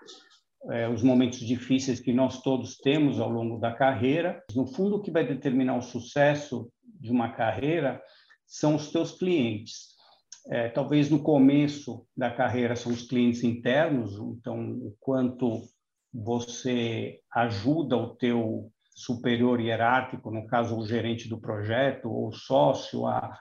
é, 0.71 0.89
os 0.89 1.03
momentos 1.03 1.39
difíceis 1.39 2.01
que 2.01 2.13
nós 2.13 2.43
todos 2.43 2.79
temos 2.79 3.21
ao 3.21 3.31
longo 3.31 3.61
da 3.61 3.73
carreira. 3.73 4.43
No 4.55 4.67
fundo, 4.67 4.97
o 4.97 5.03
que 5.03 5.11
vai 5.11 5.25
determinar 5.25 5.77
o 5.77 5.83
sucesso 5.83 6.69
de 6.83 7.13
uma 7.13 7.33
carreira 7.33 8.03
são 8.45 8.75
os 8.75 8.91
teus 8.91 9.13
clientes. 9.13 9.98
É, 10.51 10.69
talvez 10.71 11.11
no 11.11 11.23
começo 11.23 12.07
da 12.17 12.31
carreira 12.31 12.75
são 12.75 12.91
os 12.91 13.07
clientes 13.07 13.45
internos, 13.45 14.15
então 14.15 14.71
o 14.73 14.95
quanto 14.99 15.63
você 16.13 17.21
ajuda 17.31 17.97
o 17.97 18.17
teu 18.17 18.73
superior 18.95 19.61
hierárquico, 19.61 20.31
no 20.31 20.47
caso 20.47 20.77
o 20.77 20.87
gerente 20.87 21.29
do 21.29 21.39
projeto 21.39 22.11
ou 22.11 22.33
sócio, 22.33 23.07
a, 23.07 23.39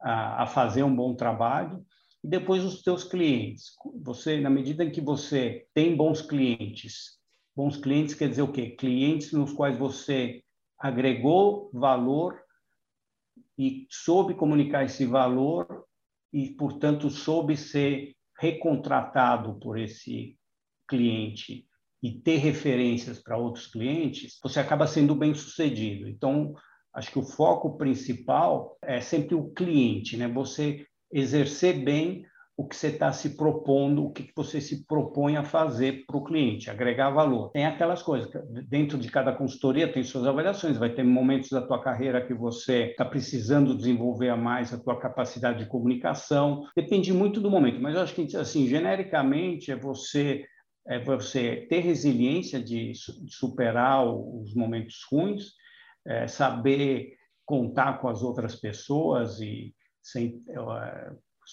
a, 0.00 0.42
a 0.42 0.46
fazer 0.46 0.82
um 0.82 0.94
bom 0.94 1.14
trabalho. 1.14 1.84
E 2.22 2.28
depois 2.28 2.62
os 2.62 2.82
teus 2.82 3.04
clientes. 3.04 3.72
Você, 4.04 4.38
na 4.38 4.50
medida 4.50 4.84
em 4.84 4.90
que 4.90 5.00
você 5.00 5.66
tem 5.72 5.96
bons 5.96 6.20
clientes, 6.20 7.18
bons 7.56 7.78
clientes 7.78 8.14
quer 8.14 8.28
dizer 8.28 8.42
o 8.42 8.52
quê? 8.52 8.70
Clientes 8.70 9.32
nos 9.32 9.52
quais 9.52 9.78
você 9.78 10.42
agregou 10.78 11.70
valor 11.72 12.38
e 13.58 13.86
soube 13.90 14.34
comunicar 14.34 14.84
esse 14.84 15.06
valor 15.06 15.79
e, 16.32 16.50
portanto, 16.50 17.10
soube 17.10 17.56
ser 17.56 18.14
recontratado 18.38 19.58
por 19.60 19.78
esse 19.78 20.36
cliente 20.88 21.66
e 22.02 22.12
ter 22.12 22.38
referências 22.38 23.18
para 23.22 23.36
outros 23.36 23.66
clientes, 23.66 24.38
você 24.42 24.58
acaba 24.58 24.86
sendo 24.86 25.14
bem 25.14 25.34
sucedido. 25.34 26.08
Então, 26.08 26.54
acho 26.94 27.10
que 27.12 27.18
o 27.18 27.26
foco 27.26 27.76
principal 27.76 28.78
é 28.82 29.00
sempre 29.00 29.34
o 29.34 29.50
cliente, 29.50 30.16
né? 30.16 30.26
Você 30.26 30.86
exercer 31.12 31.84
bem 31.84 32.24
o 32.60 32.68
que 32.68 32.76
você 32.76 32.88
está 32.88 33.10
se 33.10 33.38
propondo, 33.38 34.04
o 34.04 34.12
que 34.12 34.30
você 34.36 34.60
se 34.60 34.84
propõe 34.84 35.34
a 35.38 35.42
fazer 35.42 36.04
para 36.06 36.18
o 36.18 36.22
cliente, 36.22 36.68
agregar 36.68 37.08
valor. 37.08 37.50
Tem 37.52 37.64
aquelas 37.64 38.02
coisas, 38.02 38.30
dentro 38.68 38.98
de 38.98 39.10
cada 39.10 39.32
consultoria 39.32 39.90
tem 39.90 40.04
suas 40.04 40.26
avaliações, 40.26 40.76
vai 40.76 40.90
ter 40.90 41.02
momentos 41.02 41.48
da 41.48 41.62
tua 41.62 41.82
carreira 41.82 42.20
que 42.20 42.34
você 42.34 42.88
está 42.90 43.02
precisando 43.02 43.74
desenvolver 43.74 44.36
mais 44.36 44.74
a 44.74 44.78
tua 44.78 45.00
capacidade 45.00 45.60
de 45.60 45.70
comunicação, 45.70 46.66
depende 46.76 47.14
muito 47.14 47.40
do 47.40 47.50
momento, 47.50 47.80
mas 47.80 47.94
eu 47.94 48.02
acho 48.02 48.14
que, 48.14 48.36
assim, 48.36 48.66
genericamente, 48.66 49.72
é 49.72 49.76
você 49.76 50.44
é 50.86 51.02
você 51.02 51.66
ter 51.70 51.80
resiliência 51.80 52.62
de 52.62 52.92
superar 53.28 54.06
os 54.06 54.54
momentos 54.54 54.98
ruins, 55.10 55.52
é 56.06 56.26
saber 56.26 57.14
contar 57.46 58.00
com 58.00 58.08
as 58.08 58.22
outras 58.22 58.54
pessoas 58.56 59.40
e 59.40 59.74
sem, 60.02 60.42
é, 60.48 61.12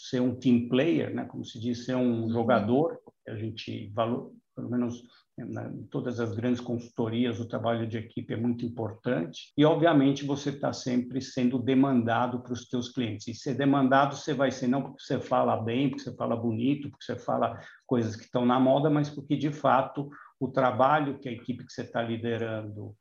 ser 0.09 0.21
um 0.21 0.35
team 0.35 0.67
player, 0.69 1.13
né, 1.13 1.25
como 1.25 1.43
se 1.43 1.59
diz, 1.59 1.85
ser 1.85 1.95
um 1.95 2.23
uhum. 2.23 2.29
jogador, 2.29 2.99
a 3.27 3.35
gente 3.35 3.89
valor, 3.93 4.31
pelo 4.55 4.69
menos 4.69 5.03
né, 5.37 5.71
em 5.71 5.83
todas 5.83 6.19
as 6.19 6.33
grandes 6.33 6.59
consultorias, 6.59 7.39
o 7.39 7.47
trabalho 7.47 7.85
de 7.87 7.97
equipe 7.97 8.33
é 8.33 8.37
muito 8.37 8.65
importante 8.65 9.53
e, 9.55 9.63
obviamente, 9.63 10.25
você 10.25 10.49
está 10.49 10.73
sempre 10.73 11.21
sendo 11.21 11.59
demandado 11.59 12.41
para 12.41 12.53
os 12.53 12.67
seus 12.67 12.89
clientes. 12.89 13.27
E 13.27 13.35
ser 13.35 13.53
demandado 13.53 14.15
você 14.15 14.33
vai 14.33 14.49
ser 14.49 14.67
não 14.67 14.81
porque 14.81 15.03
você 15.03 15.19
fala 15.19 15.57
bem, 15.57 15.89
porque 15.89 16.03
você 16.03 16.15
fala 16.15 16.35
bonito, 16.35 16.89
porque 16.89 17.05
você 17.05 17.15
fala 17.15 17.59
coisas 17.85 18.15
que 18.15 18.23
estão 18.23 18.45
na 18.45 18.59
moda, 18.59 18.89
mas 18.89 19.09
porque, 19.09 19.35
de 19.35 19.51
fato, 19.51 20.09
o 20.39 20.47
trabalho 20.47 21.19
que 21.19 21.29
a 21.29 21.33
equipe 21.33 21.65
que 21.65 21.71
você 21.73 21.81
está 21.81 22.01
liderando 22.01 22.95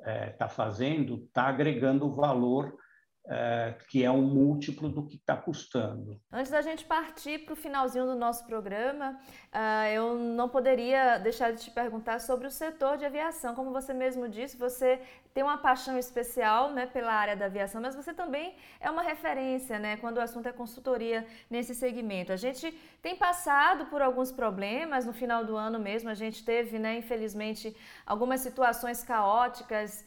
está 0.00 0.06
eh, 0.06 0.36
é, 0.40 0.48
fazendo 0.48 1.24
está 1.24 1.44
agregando 1.44 2.14
valor 2.14 2.74
é, 3.26 3.74
que 3.88 4.02
é 4.02 4.10
um 4.10 4.22
múltiplo 4.22 4.88
do 4.88 5.06
que 5.06 5.16
está 5.16 5.36
custando. 5.36 6.20
Antes 6.32 6.50
da 6.50 6.62
gente 6.62 6.84
partir 6.84 7.40
para 7.44 7.52
o 7.52 7.56
finalzinho 7.56 8.06
do 8.06 8.14
nosso 8.14 8.46
programa, 8.46 9.18
uh, 9.52 9.86
eu 9.92 10.14
não 10.16 10.48
poderia 10.48 11.18
deixar 11.18 11.52
de 11.52 11.62
te 11.62 11.70
perguntar 11.70 12.20
sobre 12.20 12.46
o 12.46 12.50
setor 12.50 12.96
de 12.96 13.04
aviação. 13.04 13.54
Como 13.54 13.72
você 13.72 13.92
mesmo 13.92 14.28
disse, 14.28 14.56
você 14.56 15.00
tem 15.32 15.44
uma 15.44 15.58
paixão 15.58 15.96
especial 15.98 16.72
né, 16.72 16.86
pela 16.86 17.12
área 17.12 17.36
da 17.36 17.44
aviação, 17.44 17.80
mas 17.80 17.94
você 17.94 18.12
também 18.12 18.54
é 18.80 18.90
uma 18.90 19.02
referência 19.02 19.78
né, 19.78 19.96
quando 19.98 20.16
o 20.16 20.20
assunto 20.20 20.48
é 20.48 20.52
consultoria 20.52 21.24
nesse 21.48 21.74
segmento. 21.74 22.32
A 22.32 22.36
gente 22.36 22.72
tem 23.00 23.14
passado 23.14 23.86
por 23.86 24.02
alguns 24.02 24.32
problemas 24.32 25.06
no 25.06 25.12
final 25.12 25.44
do 25.44 25.56
ano 25.56 25.78
mesmo, 25.78 26.08
a 26.08 26.14
gente 26.14 26.44
teve, 26.44 26.78
né, 26.78 26.98
infelizmente, 26.98 27.76
algumas 28.04 28.40
situações 28.40 29.04
caóticas 29.04 30.04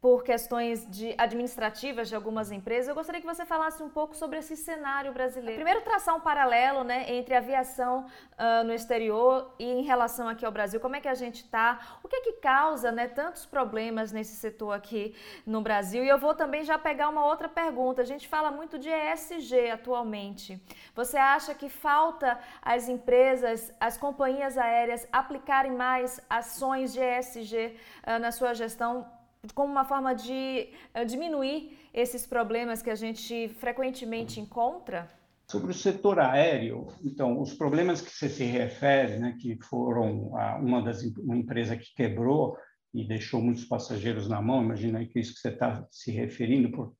por 0.00 0.22
questões 0.22 0.86
de 0.90 1.14
administrativas 1.16 2.08
de 2.08 2.14
algumas 2.14 2.52
empresas. 2.52 2.88
Eu 2.88 2.94
gostaria 2.94 3.20
que 3.20 3.26
você 3.26 3.46
falasse 3.46 3.82
um 3.82 3.88
pouco 3.88 4.14
sobre 4.14 4.38
esse 4.38 4.54
cenário 4.54 5.12
brasileiro. 5.12 5.56
Primeiro, 5.56 5.80
traçar 5.80 6.14
um 6.14 6.20
paralelo 6.20 6.84
né, 6.84 7.10
entre 7.14 7.34
a 7.34 7.38
aviação 7.38 8.06
uh, 8.32 8.64
no 8.64 8.74
exterior 8.74 9.54
e 9.58 9.64
em 9.64 9.82
relação 9.82 10.28
aqui 10.28 10.44
ao 10.44 10.52
Brasil. 10.52 10.78
Como 10.80 10.96
é 10.96 11.00
que 11.00 11.08
a 11.08 11.14
gente 11.14 11.36
está? 11.36 11.98
O 12.02 12.08
que 12.08 12.16
é 12.16 12.20
que 12.20 12.34
causa 12.34 12.92
né, 12.92 13.08
tantos 13.08 13.46
problemas 13.46 14.12
nesse 14.12 14.36
setor 14.36 14.72
aqui 14.72 15.14
no 15.46 15.62
Brasil? 15.62 16.04
E 16.04 16.08
eu 16.08 16.18
vou 16.18 16.34
também 16.34 16.62
já 16.62 16.78
pegar 16.78 17.08
uma 17.08 17.24
outra 17.24 17.48
pergunta. 17.48 18.02
A 18.02 18.04
gente 18.04 18.28
fala 18.28 18.50
muito 18.50 18.78
de 18.78 18.90
ESG 18.90 19.70
atualmente. 19.70 20.62
Você 20.94 21.16
acha 21.16 21.54
que 21.54 21.70
falta 21.70 22.38
as 22.60 22.88
empresas, 22.88 23.74
as 23.80 23.96
companhias 23.96 24.58
aéreas 24.58 25.08
aplicarem 25.10 25.72
mais 25.72 26.20
ações 26.28 26.92
de 26.92 27.00
ESG 27.00 27.76
uh, 28.06 28.18
na 28.18 28.30
sua 28.30 28.52
gestão 28.52 29.15
como 29.54 29.70
uma 29.70 29.84
forma 29.84 30.14
de 30.14 30.68
uh, 30.94 31.04
diminuir 31.04 31.78
esses 31.92 32.26
problemas 32.26 32.82
que 32.82 32.90
a 32.90 32.94
gente 32.94 33.48
frequentemente 33.60 34.40
encontra? 34.40 35.10
Sobre 35.50 35.70
o 35.70 35.74
setor 35.74 36.18
aéreo, 36.18 36.88
então, 37.04 37.40
os 37.40 37.54
problemas 37.54 38.00
que 38.00 38.10
você 38.10 38.28
se 38.28 38.44
refere, 38.44 39.18
né, 39.18 39.36
que 39.40 39.56
foram 39.62 40.36
a, 40.36 40.56
uma 40.56 40.82
das 40.82 41.02
uma 41.18 41.36
empresa 41.36 41.76
que 41.76 41.94
quebrou 41.94 42.56
e 42.92 43.06
deixou 43.06 43.40
muitos 43.40 43.64
passageiros 43.64 44.28
na 44.28 44.42
mão, 44.42 44.62
imagina 44.62 44.98
aí 44.98 45.06
que 45.06 45.18
é 45.18 45.22
isso 45.22 45.34
que 45.34 45.40
você 45.40 45.50
está 45.50 45.86
se 45.90 46.10
referindo, 46.10 46.72
por, 46.72 46.94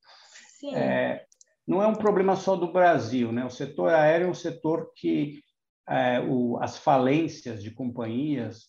Sim. 0.59 0.73
É, 0.73 1.25
não 1.67 1.83
é 1.83 1.87
um 1.87 1.95
problema 1.95 2.35
só 2.35 2.55
do 2.55 2.71
Brasil, 2.71 3.31
né? 3.31 3.45
O 3.45 3.49
setor 3.49 3.93
aéreo 3.93 4.27
é 4.27 4.29
um 4.31 4.35
setor 4.35 4.91
que 4.95 5.41
é, 5.87 6.19
o, 6.21 6.57
as 6.61 6.77
falências 6.77 7.61
de 7.61 7.71
companhias 7.71 8.67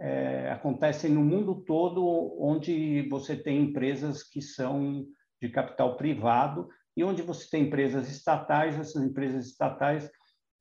é, 0.00 0.50
acontecem 0.50 1.10
no 1.10 1.22
mundo 1.24 1.62
todo, 1.66 2.36
onde 2.40 3.08
você 3.08 3.36
tem 3.36 3.62
empresas 3.62 4.22
que 4.22 4.40
são 4.40 5.04
de 5.40 5.48
capital 5.48 5.96
privado 5.96 6.68
e 6.96 7.04
onde 7.04 7.22
você 7.22 7.48
tem 7.50 7.64
empresas 7.64 8.08
estatais. 8.08 8.78
Essas 8.78 9.02
empresas 9.02 9.46
estatais 9.46 10.10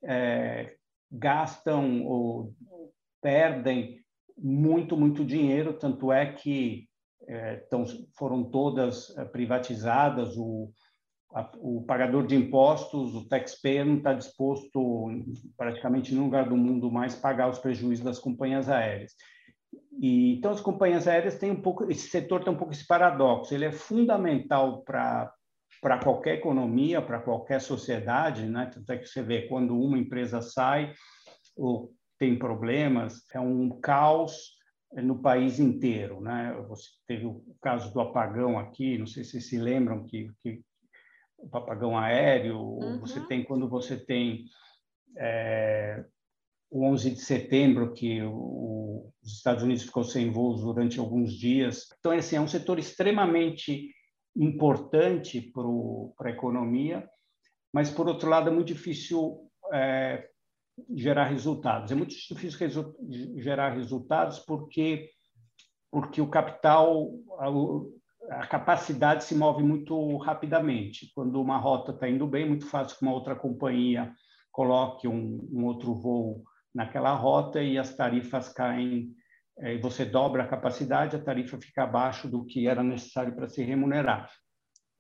é, 0.04 0.76
gastam 1.12 2.06
ou 2.06 2.54
perdem 3.22 4.00
muito, 4.38 4.96
muito 4.96 5.26
dinheiro, 5.26 5.74
tanto 5.74 6.12
é 6.12 6.32
que 6.32 6.88
é, 7.28 7.58
tão, 7.70 7.86
foram 8.18 8.44
todas 8.44 9.16
é, 9.18 9.26
privatizadas. 9.26 10.38
O, 10.38 10.72
o 11.60 11.84
pagador 11.86 12.26
de 12.26 12.36
impostos, 12.36 13.14
o 13.14 13.28
taxpayer, 13.28 13.86
não 13.86 13.98
está 13.98 14.14
disposto, 14.14 15.10
praticamente 15.58 16.14
em 16.14 16.18
lugar 16.18 16.48
do 16.48 16.56
mundo 16.56 16.92
mais, 16.92 17.16
pagar 17.16 17.50
os 17.50 17.60
prejuízos 17.60 18.04
das 18.04 18.20
companhias 18.20 18.70
aéreas. 18.70 19.14
E, 20.00 20.36
então, 20.36 20.52
as 20.52 20.62
companhias 20.62 21.08
aéreas 21.08 21.38
têm 21.38 21.52
um 21.52 21.62
pouco, 21.62 21.90
esse 21.92 22.10
setor 22.10 22.44
tem 22.44 22.54
um 22.54 22.58
pouco 22.58 22.74
esse 22.74 22.88
paradoxo, 22.88 23.54
ele 23.54 23.66
é 23.66 23.72
fundamental 23.72 24.82
para 24.84 25.32
para 25.80 26.00
qualquer 26.00 26.36
economia, 26.36 27.02
para 27.02 27.20
qualquer 27.20 27.62
sociedade, 27.62 28.48
né? 28.48 28.72
Tanto 28.74 28.92
é 28.92 28.98
que 28.98 29.06
você 29.06 29.22
vê 29.22 29.44
quando 29.44 29.80
uma 29.80 29.98
empresa 29.98 30.42
sai 30.42 30.92
ou 31.56 31.94
tem 32.18 32.38
problemas, 32.38 33.24
é 33.32 33.40
um 33.40 33.80
caos 33.80 34.58
no 34.92 35.22
país 35.22 35.60
inteiro, 35.60 36.20
né? 36.20 36.54
Você 36.68 36.90
teve 37.08 37.26
o 37.26 37.44
caso 37.62 37.94
do 37.94 38.00
apagão 38.00 38.58
aqui, 38.58 38.98
não 38.98 39.06
sei 39.06 39.24
se 39.24 39.32
vocês 39.32 39.50
se 39.50 39.60
lembram 39.60 40.04
que, 40.06 40.32
que 40.42 40.62
o 41.38 41.58
apagão 41.58 41.98
aéreo, 41.98 42.60
uhum. 42.60 43.00
você 43.00 43.20
tem 43.28 43.44
quando 43.44 43.70
você 43.70 43.98
tem 43.98 44.46
é, 45.18 46.04
o 46.70 46.86
11 46.86 47.12
de 47.12 47.22
setembro, 47.22 47.94
que 47.94 48.22
o, 48.24 49.12
os 49.24 49.38
Estados 49.38 49.64
Unidos 49.64 49.84
ficou 49.84 50.04
sem 50.04 50.32
voos 50.32 50.62
durante 50.62 51.00
alguns 51.00 51.34
dias. 51.34 51.88
Então, 52.00 52.12
assim, 52.12 52.36
é 52.36 52.42
um 52.42 52.48
setor 52.48 52.80
extremamente 52.80 53.94
importante 54.36 55.52
para 56.18 56.30
a 56.30 56.34
economia, 56.34 57.08
mas, 57.74 57.90
por 57.90 58.08
outro 58.08 58.30
lado, 58.30 58.50
é 58.50 58.54
muito 58.54 58.68
difícil 58.68 59.50
é, 59.74 60.28
gerar 60.96 61.26
resultados. 61.26 61.92
É 61.92 61.96
muito 61.96 62.16
difícil 62.16 62.60
resu 62.60 62.96
gerar 63.38 63.74
resultados 63.74 64.40
porque, 64.40 65.10
porque 65.92 66.22
o 66.22 66.30
capital, 66.30 67.10
a, 68.30 68.48
capacidade 68.48 69.24
se 69.24 69.36
move 69.36 69.64
muito 69.64 70.18
rapidamente. 70.18 71.12
Quando 71.14 71.42
uma 71.42 71.58
rota 71.58 71.92
está 71.92 72.08
indo 72.08 72.28
bem, 72.28 72.44
é 72.44 72.48
muito 72.48 72.66
fácil 72.68 72.98
que 72.98 73.04
uma 73.04 73.14
outra 73.14 73.36
companhia 73.36 74.14
coloque 74.52 75.08
um, 75.08 75.48
um 75.52 75.66
outro 75.66 75.94
voo 75.94 76.44
naquela 76.74 77.14
rota 77.14 77.62
e 77.62 77.78
as 77.78 77.96
tarifas 77.96 78.50
caem, 78.50 79.14
eh, 79.60 79.78
você 79.80 80.06
dobra 80.06 80.44
a 80.44 80.48
capacidade, 80.48 81.16
a 81.16 81.24
tarifa 81.24 81.60
fica 81.60 81.84
abaixo 81.84 82.28
do 82.28 82.46
que 82.46 82.68
era 82.68 82.84
necessário 82.84 83.36
para 83.36 83.48
se 83.48 83.64
remunerar. 83.64 84.30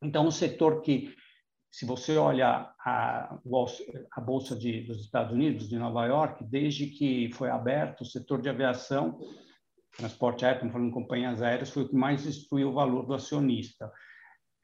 Então, 0.02 0.28
um 0.28 0.32
setor 0.32 0.82
que, 0.82 1.13
se 1.72 1.86
você 1.86 2.18
olha 2.18 2.72
a, 2.80 3.40
a 4.12 4.22
Bolsa 4.22 4.56
de, 4.56 4.82
dos 4.82 5.02
Estados 5.02 5.34
Unidos, 5.34 5.68
de 5.68 5.78
Nova 5.78 6.06
York, 6.06 6.44
desde 6.46 6.88
que 6.88 7.32
foi 7.34 7.50
aberto, 7.50 8.02
o 8.02 8.06
setor 8.06 8.42
de 8.42 8.50
aviação, 8.50 9.20
transporte 9.98 10.46
aéreo, 10.46 10.58
estamos 10.58 10.74
falando 10.74 10.88
de 10.90 10.94
companhias 10.94 11.42
aéreas, 11.42 11.70
foi 11.70 11.84
o 11.84 11.90
que 11.90 11.96
mais 11.96 12.24
destruiu 12.24 12.70
o 12.70 12.74
valor 12.74 13.06
do 13.06 13.14
acionista. 13.14 13.92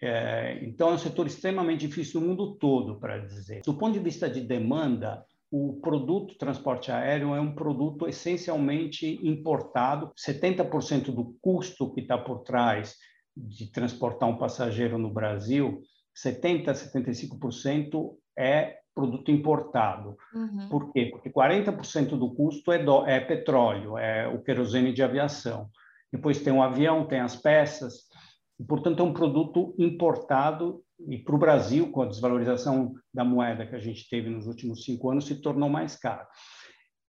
É, 0.02 0.60
então, 0.64 0.90
é 0.90 0.94
um 0.94 0.98
setor 0.98 1.28
extremamente 1.28 1.88
difícil 1.88 2.22
no 2.22 2.28
mundo 2.28 2.56
todo, 2.56 3.00
para 3.00 3.20
dizer. 3.20 3.62
Do 3.66 3.78
ponto 3.78 3.94
de 3.94 4.00
vista 4.00 4.30
de 4.30 4.42
demanda, 4.42 5.26
o 5.52 5.80
produto 5.82 6.38
transporte 6.38 6.92
aéreo 6.92 7.34
é 7.34 7.40
um 7.40 7.56
produto 7.56 8.08
essencialmente 8.08 9.20
importado. 9.26 10.12
70% 10.18 11.12
do 11.12 11.36
custo 11.42 11.94
que 11.94 12.02
está 12.02 12.18
por 12.18 12.40
trás 12.44 12.96
de 13.36 13.72
transportar 13.72 14.30
um 14.30 14.38
passageiro 14.38 14.98
no 14.98 15.12
Brasil, 15.12 15.82
70% 16.16 16.68
a 16.68 16.74
75% 16.74 18.16
é 18.38 18.83
produto 18.94 19.32
importado. 19.32 20.16
Uhum. 20.34 20.70
Por 20.70 20.92
quê? 20.92 21.08
Porque 21.12 21.30
40% 21.30 22.18
do 22.18 22.34
custo 22.34 22.72
é, 22.72 22.84
do, 22.84 23.06
é 23.06 23.20
petróleo, 23.20 23.98
é 23.98 24.28
o 24.28 24.42
querosene 24.42 24.94
de 24.94 25.04
aviação. 25.04 25.70
Depois 26.12 26.42
tem 26.42 26.54
o 26.54 26.62
avião, 26.62 27.06
tem 27.06 27.20
as 27.20 27.36
peças. 27.36 28.04
E, 28.60 28.64
portanto, 28.64 29.02
é 29.02 29.04
um 29.04 29.14
produto 29.14 29.74
importado 29.78 30.84
e 31.08 31.18
para 31.18 31.36
o 31.36 31.40
Brasil, 31.40 31.92
com 31.92 32.02
a 32.02 32.08
desvalorização 32.08 32.94
da 33.14 33.24
moeda 33.24 33.66
que 33.66 33.76
a 33.76 33.80
gente 33.80 34.08
teve 34.08 34.30
nos 34.30 34.48
últimos 34.48 34.84
cinco 34.84 35.10
anos, 35.10 35.26
se 35.26 35.42
tornou 35.42 35.70
mais 35.70 35.96
caro. 35.96 36.26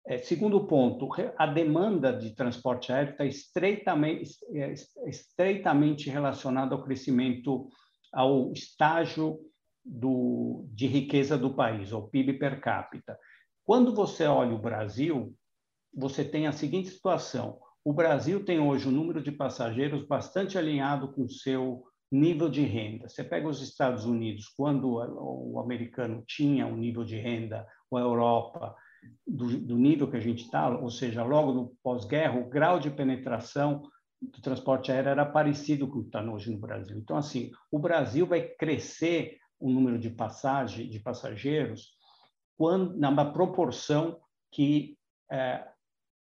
É, 0.07 0.18
segundo 0.18 0.66
ponto, 0.66 1.09
a 1.38 1.47
demanda 1.47 2.12
de 2.12 2.35
transporte 2.35 2.92
aéreo 2.92 3.12
está 3.12 3.25
estreitamente, 3.25 4.31
é, 4.55 4.75
estreitamente 5.07 6.11
relacionada 6.11 6.75
ao 6.75 6.83
crescimento, 6.83 7.68
ao 8.12 8.53
estágio 8.53 9.38
do, 9.85 10.66
de 10.73 10.87
riqueza 10.87 11.37
do 11.37 11.55
país, 11.55 11.92
ao 11.92 12.09
PIB 12.09 12.35
per 12.35 12.61
capita. 12.61 13.18
Quando 13.64 13.94
você 13.94 14.25
olha 14.27 14.55
o 14.55 14.61
Brasil, 14.61 15.35
você 15.92 16.25
tem 16.25 16.47
a 16.47 16.53
seguinte 16.53 16.88
situação: 16.88 17.59
o 17.85 17.92
Brasil 17.92 18.44
tem 18.44 18.59
hoje 18.59 18.88
um 18.88 18.92
número 18.92 19.23
de 19.23 19.31
passageiros 19.31 20.07
bastante 20.07 20.57
alinhado 20.57 21.12
com 21.12 21.25
o 21.25 21.31
seu 21.31 21.85
nível 22.11 22.49
de 22.49 22.62
renda. 22.62 23.09
Você 23.09 23.25
pega 23.25 23.49
os 23.49 23.61
Estados 23.61 24.05
Unidos, 24.05 24.49
quando 24.49 24.94
o 24.94 25.59
americano 25.61 26.23
tinha 26.27 26.66
um 26.66 26.77
nível 26.77 27.05
de 27.05 27.16
renda, 27.16 27.66
ou 27.90 27.99
a 27.99 28.03
Europa, 28.03 28.75
do, 29.27 29.59
do 29.59 29.77
nível 29.77 30.11
que 30.11 30.16
a 30.16 30.20
gente 30.20 30.44
está, 30.44 30.68
ou 30.68 30.90
seja, 30.90 31.23
logo 31.25 31.53
no 31.53 31.77
pós-guerra, 31.83 32.38
o 32.38 32.49
grau 32.49 32.79
de 32.79 32.90
penetração 32.90 33.83
do 34.20 34.40
transporte 34.40 34.90
aéreo 34.90 35.11
era 35.11 35.27
parecido 35.27 35.87
com 35.87 35.99
o 35.99 36.03
que 36.03 36.09
está 36.09 36.23
hoje 36.23 36.51
no 36.51 36.59
Brasil. 36.59 36.97
Então, 36.97 37.16
assim, 37.16 37.51
o 37.70 37.79
Brasil 37.79 38.27
vai 38.27 38.42
crescer 38.42 39.38
o 39.59 39.71
número 39.71 39.99
de 39.99 40.11
passagem, 40.11 40.88
de 40.88 41.01
passageiros 41.01 41.95
quando, 42.57 42.97
na 42.97 43.25
proporção 43.25 44.19
que 44.53 44.97
é, 45.31 45.64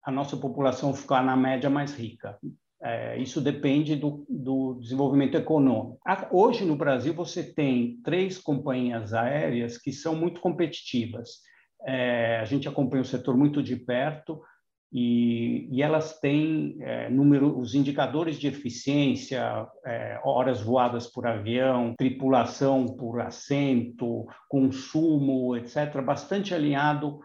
a 0.04 0.12
nossa 0.12 0.38
população 0.38 0.94
ficar 0.94 1.24
na 1.24 1.36
média 1.36 1.70
mais 1.70 1.96
rica. 1.96 2.38
É, 2.82 3.18
isso 3.18 3.42
depende 3.42 3.96
do, 3.96 4.26
do, 4.30 4.76
desenvolvimento 4.76 5.36
econômico. 5.36 6.00
Hoje, 6.32 6.66
no 6.66 6.76
Brasil, 6.76 7.14
você 7.14 7.44
tem 7.44 8.00
três 8.04 8.38
companhias 8.38 9.14
aéreas 9.14 9.78
que 9.78 9.92
são 9.92 10.16
muito 10.16 10.42
competitivas. 10.42 11.40
É, 11.88 12.40
a 12.40 12.46
gente 12.46 12.68
acompanha 12.68 13.02
o 13.02 13.06
setor 13.06 13.38
muito 13.38 13.64
de 13.64 13.76
perto 13.76 14.42
e, 14.92 15.68
e 15.72 15.82
elas 15.82 16.20
têm 16.20 16.78
é, 16.82 17.10
número, 17.10 17.60
os 17.60 17.76
indicadores 17.76 18.40
de 18.40 18.48
eficiência, 18.48 19.68
é, 19.86 20.20
horas 20.24 20.62
voadas 20.62 21.08
por 21.08 21.28
avião, 21.28 21.94
tripulação 21.98 22.86
por 22.86 23.20
assento, 23.20 24.26
consumo, 24.48 25.56
etc., 25.56 26.02
bastante 26.02 26.54
alinhado 26.54 27.20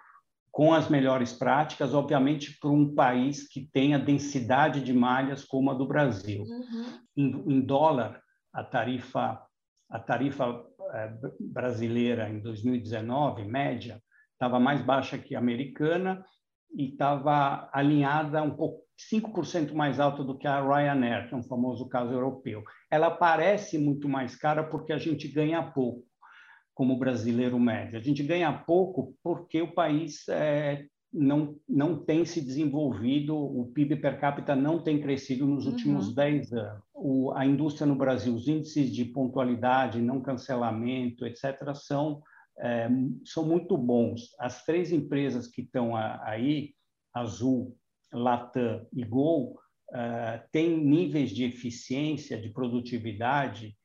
com 0.50 0.74
as 0.74 0.88
melhores 0.88 1.32
práticas, 1.32 1.94
obviamente, 1.94 2.58
para 2.58 2.70
um 2.70 2.92
país 2.92 3.46
que 3.48 3.68
tem 3.72 3.94
a 3.94 3.98
densidade 3.98 4.82
de 4.82 4.92
malhas 4.92 5.44
como 5.44 5.70
a 5.70 5.74
do 5.74 5.86
Brasil. 5.86 6.42
Uhum. 6.42 6.98
Em, 7.16 7.54
em, 7.54 7.60
dólar, 7.60 8.20
a 8.52 8.64
tarifa, 8.64 9.40
a 9.88 9.98
tarifa 10.00 10.64
é, 10.92 11.12
brasileira 11.38 12.28
em 12.28 12.40
2019, 12.40 13.44
média, 13.44 14.02
estava 14.32 14.58
mais 14.58 14.82
baixa 14.82 15.18
que 15.18 15.36
a 15.36 15.38
americana 15.38 16.24
e 16.72 16.90
estava 16.90 17.68
alinhada 17.72 18.42
um 18.42 18.50
pouco 18.50 18.82
5% 19.12 19.72
mais 19.72 19.98
alta 19.98 20.22
do 20.22 20.36
que 20.36 20.46
a 20.46 20.60
Ryanair, 20.60 21.28
que 21.28 21.34
é 21.34 21.36
um 21.36 21.42
famoso 21.42 21.88
caso 21.88 22.12
europeu. 22.12 22.62
Ela 22.90 23.10
parece 23.10 23.78
muito 23.78 24.08
mais 24.08 24.36
cara 24.36 24.62
porque 24.62 24.92
a 24.92 24.98
gente 24.98 25.26
ganha 25.26 25.62
pouco, 25.62 26.04
como 26.74 26.98
brasileiro 26.98 27.58
médio. 27.58 27.98
A 27.98 28.02
gente 28.02 28.22
ganha 28.22 28.52
pouco 28.52 29.14
porque 29.22 29.62
o 29.62 29.72
país 29.72 30.28
é, 30.28 30.84
não, 31.12 31.56
não 31.68 31.96
tem 31.96 32.24
se 32.24 32.40
desenvolvido, 32.40 33.34
o 33.36 33.70
PIB 33.72 33.96
per 33.96 34.20
capita 34.20 34.54
não 34.54 34.82
tem 34.82 35.00
crescido 35.00 35.46
nos 35.46 35.66
últimos 35.66 36.08
uhum. 36.08 36.14
10 36.14 36.52
anos. 36.52 36.82
O, 36.94 37.32
a 37.32 37.46
indústria 37.46 37.86
no 37.86 37.96
Brasil, 37.96 38.34
os 38.34 38.46
índices 38.46 38.92
de 38.92 39.06
pontualidade, 39.06 40.00
não 40.00 40.20
cancelamento, 40.20 41.26
etc., 41.26 41.74
são 41.74 42.22
é, 42.58 42.88
são 43.24 43.44
muito 43.44 43.76
bons. 43.76 44.34
As 44.38 44.64
três 44.64 44.92
empresas 44.92 45.46
que 45.46 45.62
estão 45.62 45.96
aí, 45.96 46.74
Azul, 47.14 47.76
Latam 48.12 48.86
e 48.92 49.04
Gol, 49.04 49.58
é, 49.92 50.44
têm 50.52 50.76
níveis 50.76 51.30
de 51.30 51.44
eficiência, 51.44 52.40
de 52.40 52.50
produtividade 52.50 53.76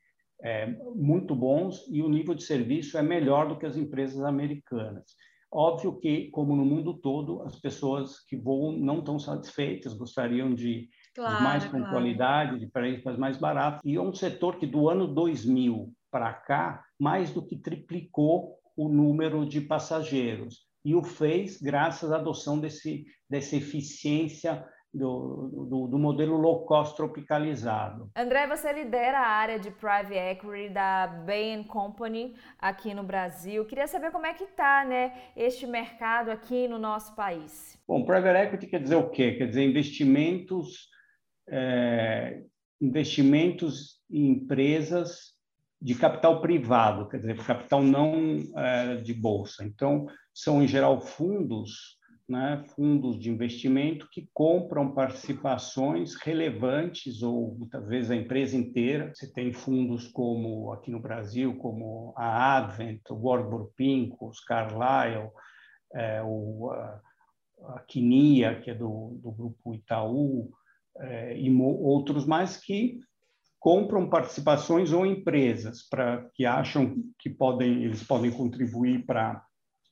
é, 0.43 0.67
muito 0.95 1.35
bons 1.35 1.85
e 1.89 2.01
o 2.01 2.09
nível 2.09 2.35
de 2.35 2.43
serviço 2.43 2.97
é 2.97 3.01
melhor 3.01 3.47
do 3.47 3.57
que 3.57 3.65
as 3.65 3.77
empresas 3.77 4.21
americanas. 4.21 5.15
Óbvio 5.51 5.97
que, 5.99 6.29
como 6.31 6.55
no 6.55 6.65
mundo 6.65 6.93
todo, 6.95 7.41
as 7.43 7.59
pessoas 7.59 8.19
que 8.27 8.35
voam 8.35 8.73
não 8.73 8.99
estão 8.99 9.17
satisfeitas, 9.17 9.93
gostariam 9.93 10.53
de, 10.53 10.89
claro, 11.15 11.43
mais 11.43 11.65
pontualidade, 11.65 12.49
claro. 12.49 12.59
de 12.59 12.67
preços 12.67 13.17
mais 13.17 13.37
baratos. 13.37 13.79
E 13.83 13.95
é 13.95 14.01
um 14.01 14.13
setor 14.13 14.57
que, 14.57 14.67
do 14.67 14.89
ano 14.89 15.07
2000 15.07 15.93
para 16.11 16.33
cá, 16.33 16.84
mais 16.99 17.31
do 17.31 17.45
que 17.45 17.57
triplicou 17.57 18.57
o 18.75 18.89
número 18.89 19.45
de 19.45 19.61
passageiros. 19.61 20.65
E 20.83 20.93
o 20.93 21.03
fez 21.03 21.59
graças 21.59 22.11
à 22.11 22.17
adoção 22.17 22.59
desse, 22.59 23.05
dessa 23.29 23.55
eficiência 23.55 24.63
do, 24.95 25.67
do, 25.69 25.87
do, 25.87 25.99
modelo 25.99 26.37
low 26.37 26.65
cost 26.65 26.95
tropicalizado. 26.95 28.09
André, 28.15 28.47
você 28.47 28.71
lidera 28.71 29.19
a 29.19 29.27
área 29.27 29.59
de 29.59 29.69
private 29.69 30.13
equity 30.13 30.69
da 30.69 31.07
Bain 31.07 31.63
Company 31.63 32.35
aqui 32.57 32.93
no 32.93 33.03
Brasil. 33.03 33.65
Queria 33.65 33.87
saber 33.87 34.11
como 34.11 34.25
é 34.25 34.33
que 34.33 34.45
está 34.45 34.85
né, 34.85 35.13
este 35.35 35.67
mercado 35.67 36.29
aqui 36.31 36.67
no 36.67 36.79
nosso 36.79 37.13
país. 37.13 37.77
Bom, 37.85 38.05
private 38.05 38.47
equity 38.47 38.67
quer 38.67 38.81
dizer 38.81 38.95
o 38.95 39.09
quê? 39.09 39.33
Quer 39.33 39.47
dizer 39.47 39.63
investimentos, 39.63 40.87
é, 41.49 42.41
investimentos 42.79 43.99
em 44.09 44.29
empresas 44.29 45.34
de 45.81 45.95
capital 45.95 46.41
privado, 46.41 47.07
quer 47.07 47.17
dizer, 47.17 47.37
capital 47.37 47.83
não 47.83 48.39
é, 48.55 48.95
de 48.97 49.13
bolsa. 49.13 49.63
Então, 49.63 50.07
são 50.33 50.63
em 50.63 50.67
geral 50.67 50.99
fundos, 51.01 51.97
né, 52.27 52.63
fundos 52.75 53.19
de 53.19 53.29
investimento 53.29 54.07
que 54.11 54.27
compram 54.33 54.93
participações 54.93 56.15
relevantes 56.15 57.21
ou 57.21 57.55
muitas 57.55 57.87
vezes 57.87 58.09
a 58.09 58.15
empresa 58.15 58.57
inteira. 58.57 59.11
Você 59.13 59.31
tem 59.31 59.53
fundos 59.53 60.07
como 60.07 60.71
aqui 60.71 60.89
no 60.89 60.99
Brasil, 60.99 61.55
como 61.57 62.13
a 62.17 62.57
Advent, 62.57 63.01
o 63.11 63.15
Warburg 63.15 63.69
Pincus, 63.75 64.39
Carlyle, 64.39 65.29
é, 65.93 66.21
o, 66.23 66.71
a, 66.71 67.01
a 67.75 67.79
Quinia, 67.81 68.59
que 68.59 68.71
é 68.71 68.75
do, 68.75 69.19
do 69.21 69.31
grupo 69.31 69.75
Itaú, 69.75 70.51
é, 70.97 71.37
e 71.37 71.51
outros 71.61 72.25
mais 72.25 72.57
que 72.57 72.99
compram 73.65 74.07
participações 74.07 74.93
ou 74.93 75.07
empresas 75.07 75.81
para 75.89 76.29
que 76.35 76.45
acham 76.45 76.97
que 77.17 77.31
podem 77.31 77.83
eles 77.83 78.03
podem 78.03 78.29
contribuir 78.29 79.03
para 79.07 79.43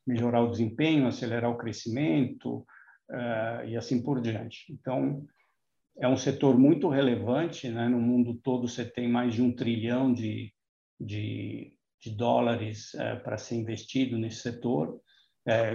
melhorar 0.06 0.44
o 0.44 0.52
desempenho, 0.52 1.08
acelerar 1.08 1.50
o 1.50 1.58
crescimento 1.58 2.58
uh, 2.58 3.66
e 3.68 3.76
assim 3.76 4.04
por 4.04 4.22
diante. 4.22 4.72
Então 4.72 5.26
é 6.00 6.08
um 6.08 6.16
setor 6.16 6.56
muito 6.56 6.88
relevante, 6.88 7.68
né? 7.68 7.90
No 7.90 8.00
mundo 8.00 8.36
todo 8.44 8.68
você 8.68 8.86
tem 8.86 9.10
mais 9.10 9.34
de 9.34 9.42
um 9.42 9.52
trilhão 9.52 10.14
de, 10.14 10.54
de, 11.02 11.76
de 12.00 12.16
dólares 12.16 12.94
uh, 12.94 13.24
para 13.24 13.40
ser 13.40 13.56
investido 13.56 14.20
nesse 14.20 14.42
setor, 14.42 15.02
é, 15.48 15.72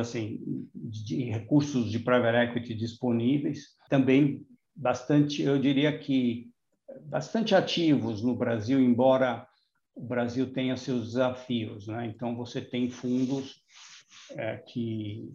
assim, 0.00 0.40
de 0.74 1.30
recursos 1.30 1.92
de 1.92 2.00
private 2.00 2.50
equity 2.50 2.74
disponíveis. 2.74 3.68
Também 3.88 4.44
bastante, 4.74 5.42
eu 5.42 5.60
diria 5.60 5.96
que 5.96 6.50
bastante 7.04 7.54
ativos 7.54 8.22
no 8.22 8.34
Brasil, 8.34 8.80
embora 8.80 9.46
o 9.94 10.04
Brasil 10.06 10.52
tenha 10.52 10.76
seus 10.76 11.08
desafios. 11.08 11.86
Né? 11.86 12.06
Então, 12.06 12.36
você 12.36 12.60
tem 12.60 12.90
fundos 12.90 13.62
é, 14.32 14.56
que 14.56 15.32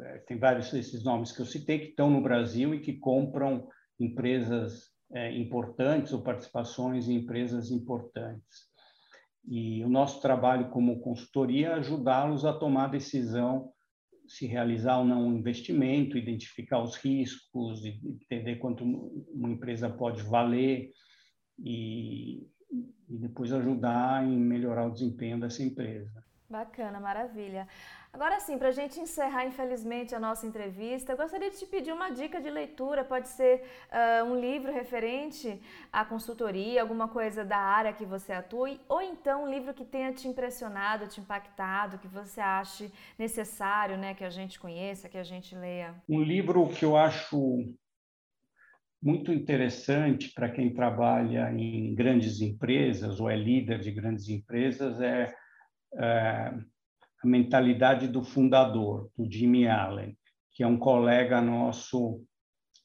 é, 0.00 0.18
tem 0.26 0.38
vários 0.38 0.70
desses 0.70 1.04
nomes 1.04 1.32
que 1.32 1.40
eu 1.40 1.46
citei 1.46 1.78
que 1.78 1.88
estão 1.90 2.10
no 2.10 2.20
Brasil 2.20 2.74
e 2.74 2.80
que 2.80 2.94
compram 2.94 3.68
empresas 4.00 4.90
é, 5.12 5.36
importantes 5.36 6.12
ou 6.12 6.22
participações 6.22 7.08
em 7.08 7.16
empresas 7.16 7.70
importantes. 7.70 8.66
E 9.48 9.84
o 9.84 9.88
nosso 9.88 10.20
trabalho 10.20 10.70
como 10.70 11.00
consultoria 11.00 11.68
é 11.68 11.74
ajudá-los 11.74 12.44
a 12.44 12.52
tomar 12.52 12.88
decisão 12.88 13.72
se 14.26 14.46
realizar 14.46 14.98
ou 14.98 15.04
não 15.04 15.28
um 15.28 15.36
investimento, 15.36 16.18
identificar 16.18 16.82
os 16.82 16.96
riscos, 16.96 17.84
entender 17.84 18.56
quanto 18.56 18.84
uma 18.84 19.50
empresa 19.50 19.88
pode 19.88 20.22
valer 20.22 20.90
e, 21.58 22.42
e 23.08 23.18
depois 23.18 23.52
ajudar 23.52 24.26
em 24.26 24.36
melhorar 24.36 24.86
o 24.86 24.92
desempenho 24.92 25.40
dessa 25.40 25.62
empresa. 25.62 26.25
Bacana, 26.48 27.00
maravilha. 27.00 27.66
Agora 28.12 28.40
sim, 28.40 28.56
para 28.56 28.68
a 28.68 28.72
gente 28.72 28.98
encerrar, 28.98 29.44
infelizmente, 29.44 30.14
a 30.14 30.18
nossa 30.18 30.46
entrevista, 30.46 31.12
eu 31.12 31.16
gostaria 31.16 31.50
de 31.50 31.58
te 31.58 31.66
pedir 31.66 31.92
uma 31.92 32.08
dica 32.10 32.40
de 32.40 32.48
leitura. 32.48 33.04
Pode 33.04 33.28
ser 33.28 33.62
uh, 33.90 34.24
um 34.24 34.40
livro 34.40 34.72
referente 34.72 35.60
à 35.92 36.04
consultoria, 36.04 36.80
alguma 36.80 37.08
coisa 37.08 37.44
da 37.44 37.58
área 37.58 37.92
que 37.92 38.06
você 38.06 38.32
atua, 38.32 38.70
ou 38.88 39.02
então 39.02 39.44
um 39.44 39.50
livro 39.50 39.74
que 39.74 39.84
tenha 39.84 40.12
te 40.12 40.26
impressionado, 40.28 41.08
te 41.08 41.20
impactado, 41.20 41.98
que 41.98 42.08
você 42.08 42.40
ache 42.40 42.90
necessário 43.18 43.98
né, 43.98 44.14
que 44.14 44.24
a 44.24 44.30
gente 44.30 44.58
conheça, 44.58 45.08
que 45.08 45.18
a 45.18 45.24
gente 45.24 45.54
leia. 45.54 45.94
Um 46.08 46.22
livro 46.22 46.66
que 46.68 46.84
eu 46.84 46.96
acho 46.96 47.58
muito 49.02 49.32
interessante 49.32 50.32
para 50.32 50.48
quem 50.48 50.72
trabalha 50.72 51.52
em 51.52 51.94
grandes 51.94 52.40
empresas 52.40 53.20
ou 53.20 53.28
é 53.28 53.36
líder 53.36 53.78
de 53.78 53.90
grandes 53.90 54.28
empresas 54.28 55.00
é, 55.00 55.34
é 55.94 56.52
a 57.22 57.26
mentalidade 57.26 58.08
do 58.08 58.22
fundador, 58.22 59.10
do 59.16 59.30
Jimmy 59.30 59.66
Allen, 59.66 60.16
que 60.52 60.62
é 60.62 60.66
um 60.66 60.78
colega 60.78 61.40
nosso, 61.40 62.22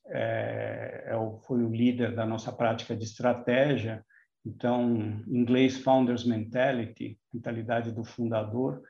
é, 0.07 1.05
é 1.07 1.41
foi 1.45 1.63
o 1.63 1.71
líder 1.71 2.15
da 2.15 2.25
nossa 2.25 2.51
prática 2.51 2.95
de 2.95 3.03
estratégia. 3.03 4.05
Então, 4.45 4.95
em 5.27 5.39
inglês, 5.41 5.77
Founders 5.77 6.25
Mentality, 6.25 7.19
mentalidade 7.33 7.91
do 7.91 8.03
fundador, 8.03 8.81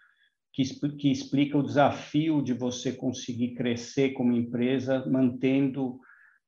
que, 0.54 0.64
que 0.98 1.12
explica 1.12 1.58
o 1.58 1.64
desafio 1.64 2.42
de 2.42 2.54
você 2.54 2.92
conseguir 2.92 3.56
crescer 3.56 4.12
como 4.12 4.32
empresa 4.32 5.06
mantendo 5.06 6.00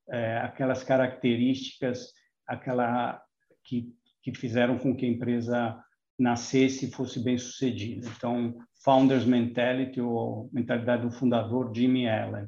é, 0.10 0.38
aquelas 0.38 0.84
características 0.84 2.12
aquela 2.48 3.22
que, 3.64 3.94
que 4.22 4.34
fizeram 4.36 4.78
com 4.78 4.96
que 4.96 5.06
a 5.06 5.10
empresa 5.10 5.84
nascesse 6.24 6.86
e 6.86 6.92
fosse 6.92 7.22
bem 7.22 7.38
sucedida. 7.38 8.08
Então, 8.16 8.58
Founders 8.84 9.26
Mentality, 9.26 10.02
ou 10.02 10.50
mentalidade 10.52 11.04
do 11.04 11.12
fundador 11.12 11.72
Jimmy 11.76 12.08
Allen. 12.08 12.48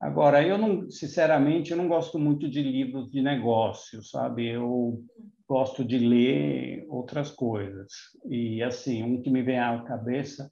Agora, 0.00 0.46
eu 0.46 0.56
não, 0.56 0.90
sinceramente, 0.90 1.70
eu 1.70 1.76
não 1.76 1.88
gosto 1.88 2.18
muito 2.18 2.48
de 2.48 2.62
livros 2.62 3.10
de 3.10 3.20
negócio, 3.20 4.02
sabe? 4.02 4.48
Eu 4.48 5.02
gosto 5.48 5.84
de 5.84 5.98
ler 5.98 6.86
outras 6.88 7.30
coisas. 7.30 7.92
E 8.28 8.62
assim, 8.62 9.02
um 9.02 9.20
que 9.20 9.30
me 9.30 9.42
vem 9.42 9.58
à 9.58 9.82
cabeça, 9.82 10.50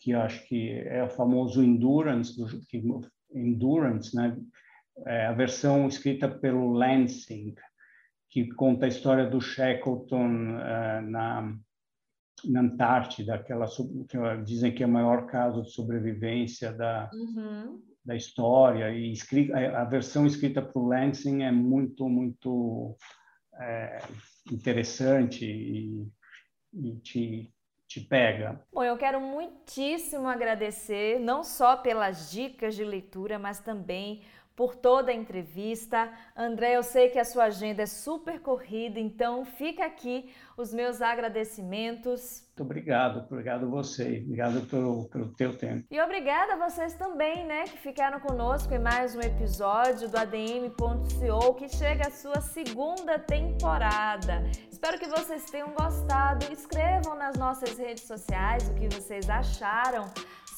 que 0.00 0.12
acho 0.12 0.46
que 0.46 0.70
é 0.70 1.02
o 1.02 1.10
famoso 1.10 1.62
Endurance, 1.62 2.36
do, 2.36 2.46
que, 2.66 2.82
Endurance, 3.34 4.14
né? 4.14 4.36
É 5.06 5.26
a 5.26 5.32
versão 5.32 5.86
escrita 5.86 6.28
pelo 6.28 6.72
Lansing, 6.72 7.54
que 8.30 8.48
conta 8.54 8.84
a 8.86 8.88
história 8.88 9.28
do 9.28 9.40
Shackleton 9.40 10.56
uh, 10.56 11.00
na 11.08 11.56
na 12.44 12.60
Antártida, 12.60 13.34
aquela 13.34 13.66
que 13.66 14.18
dizem 14.44 14.74
que 14.74 14.82
é 14.82 14.86
o 14.86 14.90
maior 14.90 15.26
caso 15.26 15.62
de 15.62 15.72
sobrevivência 15.72 16.72
da, 16.72 17.10
uhum. 17.12 17.80
da 18.04 18.14
história. 18.16 18.90
E 18.90 19.14
a 19.52 19.84
versão 19.84 20.26
escrita 20.26 20.62
por 20.62 20.86
Lansing 20.86 21.42
é 21.42 21.50
muito, 21.50 22.08
muito 22.08 22.96
é, 23.60 23.98
interessante 24.50 25.44
e, 25.44 26.06
e 26.72 26.96
te, 26.96 27.52
te 27.86 28.00
pega. 28.00 28.60
Bom, 28.72 28.84
eu 28.84 28.96
quero 28.96 29.20
muitíssimo 29.20 30.28
agradecer, 30.28 31.18
não 31.18 31.42
só 31.42 31.76
pelas 31.76 32.30
dicas 32.30 32.76
de 32.76 32.84
leitura, 32.84 33.38
mas 33.38 33.60
também 33.60 34.22
por 34.58 34.74
toda 34.74 35.12
a 35.12 35.14
entrevista. 35.14 36.12
André, 36.36 36.76
eu 36.76 36.82
sei 36.82 37.10
que 37.10 37.18
a 37.20 37.24
sua 37.24 37.44
agenda 37.44 37.84
é 37.84 37.86
super 37.86 38.40
corrida, 38.40 38.98
então 38.98 39.44
fica 39.44 39.86
aqui 39.86 40.34
os 40.56 40.74
meus 40.74 41.00
agradecimentos. 41.00 42.44
Muito 42.48 42.64
obrigado, 42.64 43.24
obrigado 43.30 43.66
a 43.66 43.68
você, 43.68 44.20
obrigado 44.24 44.66
pelo, 44.66 45.08
pelo 45.10 45.32
teu 45.34 45.56
tempo. 45.56 45.84
E 45.88 46.00
obrigada 46.00 46.54
a 46.54 46.68
vocês 46.68 46.94
também, 46.94 47.46
né, 47.46 47.66
que 47.68 47.78
ficaram 47.78 48.18
conosco 48.18 48.74
em 48.74 48.80
mais 48.80 49.14
um 49.14 49.20
episódio 49.20 50.08
do 50.08 50.18
ADM.co, 50.18 51.54
que 51.54 51.68
chega 51.68 52.08
à 52.08 52.10
sua 52.10 52.40
segunda 52.40 53.16
temporada. 53.16 54.42
Espero 54.68 54.98
que 54.98 55.06
vocês 55.06 55.44
tenham 55.44 55.68
gostado. 55.72 56.52
Escrevam 56.52 57.14
nas 57.14 57.36
nossas 57.36 57.78
redes 57.78 58.02
sociais 58.02 58.68
o 58.68 58.74
que 58.74 58.88
vocês 58.88 59.30
acharam 59.30 60.06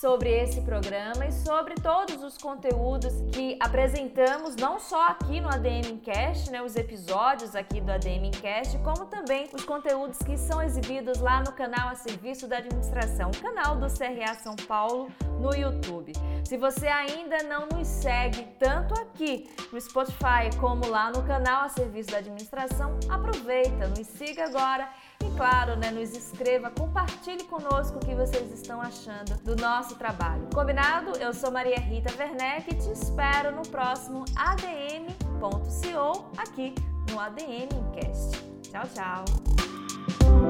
sobre 0.01 0.31
esse 0.31 0.63
programa 0.63 1.27
e 1.27 1.33
sobre 1.33 1.75
todos 1.75 2.25
os 2.25 2.39
conteúdos 2.39 3.13
que 3.33 3.59
apresentamos, 3.61 4.57
não 4.57 4.81
só 4.81 5.09
aqui 5.09 5.43
no 5.43 5.49
ADM 5.51 5.99
Cast, 6.03 6.51
né, 6.51 6.63
os 6.63 6.75
episódios 6.75 7.55
aqui 7.55 7.83
do 7.83 7.93
ADM 7.93 8.31
Cast, 8.41 8.79
como 8.79 9.05
também 9.07 9.51
os 9.53 9.63
conteúdos 9.63 10.19
que 10.21 10.39
são 10.39 10.63
exibidos 10.63 11.21
lá 11.21 11.41
no 11.41 11.53
canal 11.53 11.91
a 11.91 11.95
serviço 11.95 12.49
da 12.49 12.57
administração, 12.57 13.31
o 13.31 13.43
canal 13.43 13.77
do 13.77 13.89
CRA 13.89 14.35
São 14.43 14.57
Paulo 14.57 15.09
no 15.39 15.55
YouTube. 15.55 16.13
Se 16.47 16.57
você 16.57 16.89
ainda 16.89 17.43
não 17.43 17.67
nos 17.67 17.87
segue 17.87 18.49
tanto 18.59 18.95
aqui 18.95 19.51
no 19.71 19.79
Spotify 19.79 20.49
como 20.59 20.87
lá 20.89 21.11
no 21.11 21.23
canal 21.25 21.65
a 21.65 21.69
serviço 21.69 22.11
da 22.11 22.19
administração, 22.19 22.99
aproveita, 23.11 23.87
nos 23.89 24.07
siga 24.07 24.47
agora 24.47 24.89
e 25.25 25.31
claro, 25.37 25.77
né, 25.77 25.91
nos 25.91 26.15
inscreva, 26.17 26.71
compartilhe 26.71 27.45
conosco 27.45 27.99
o 27.99 28.01
que 28.01 28.15
vocês 28.15 28.53
estão 28.53 28.81
achando 28.81 29.37
do 29.43 29.57
nosso 29.57 29.97
trabalho. 29.97 30.49
Combinado? 30.55 31.13
Eu 31.19 31.33
sou 31.33 31.51
Maria 31.51 31.79
Rita 31.79 32.13
Werneck 32.19 32.71
e 32.71 32.75
te 32.75 32.91
espero 32.91 33.55
no 33.55 33.63
próximo 33.63 34.25
adm.co 34.37 36.31
aqui 36.37 36.75
no 37.11 37.19
ADM 37.19 37.69
Cast. 37.95 38.39
Tchau, 38.63 38.85
tchau. 38.95 40.50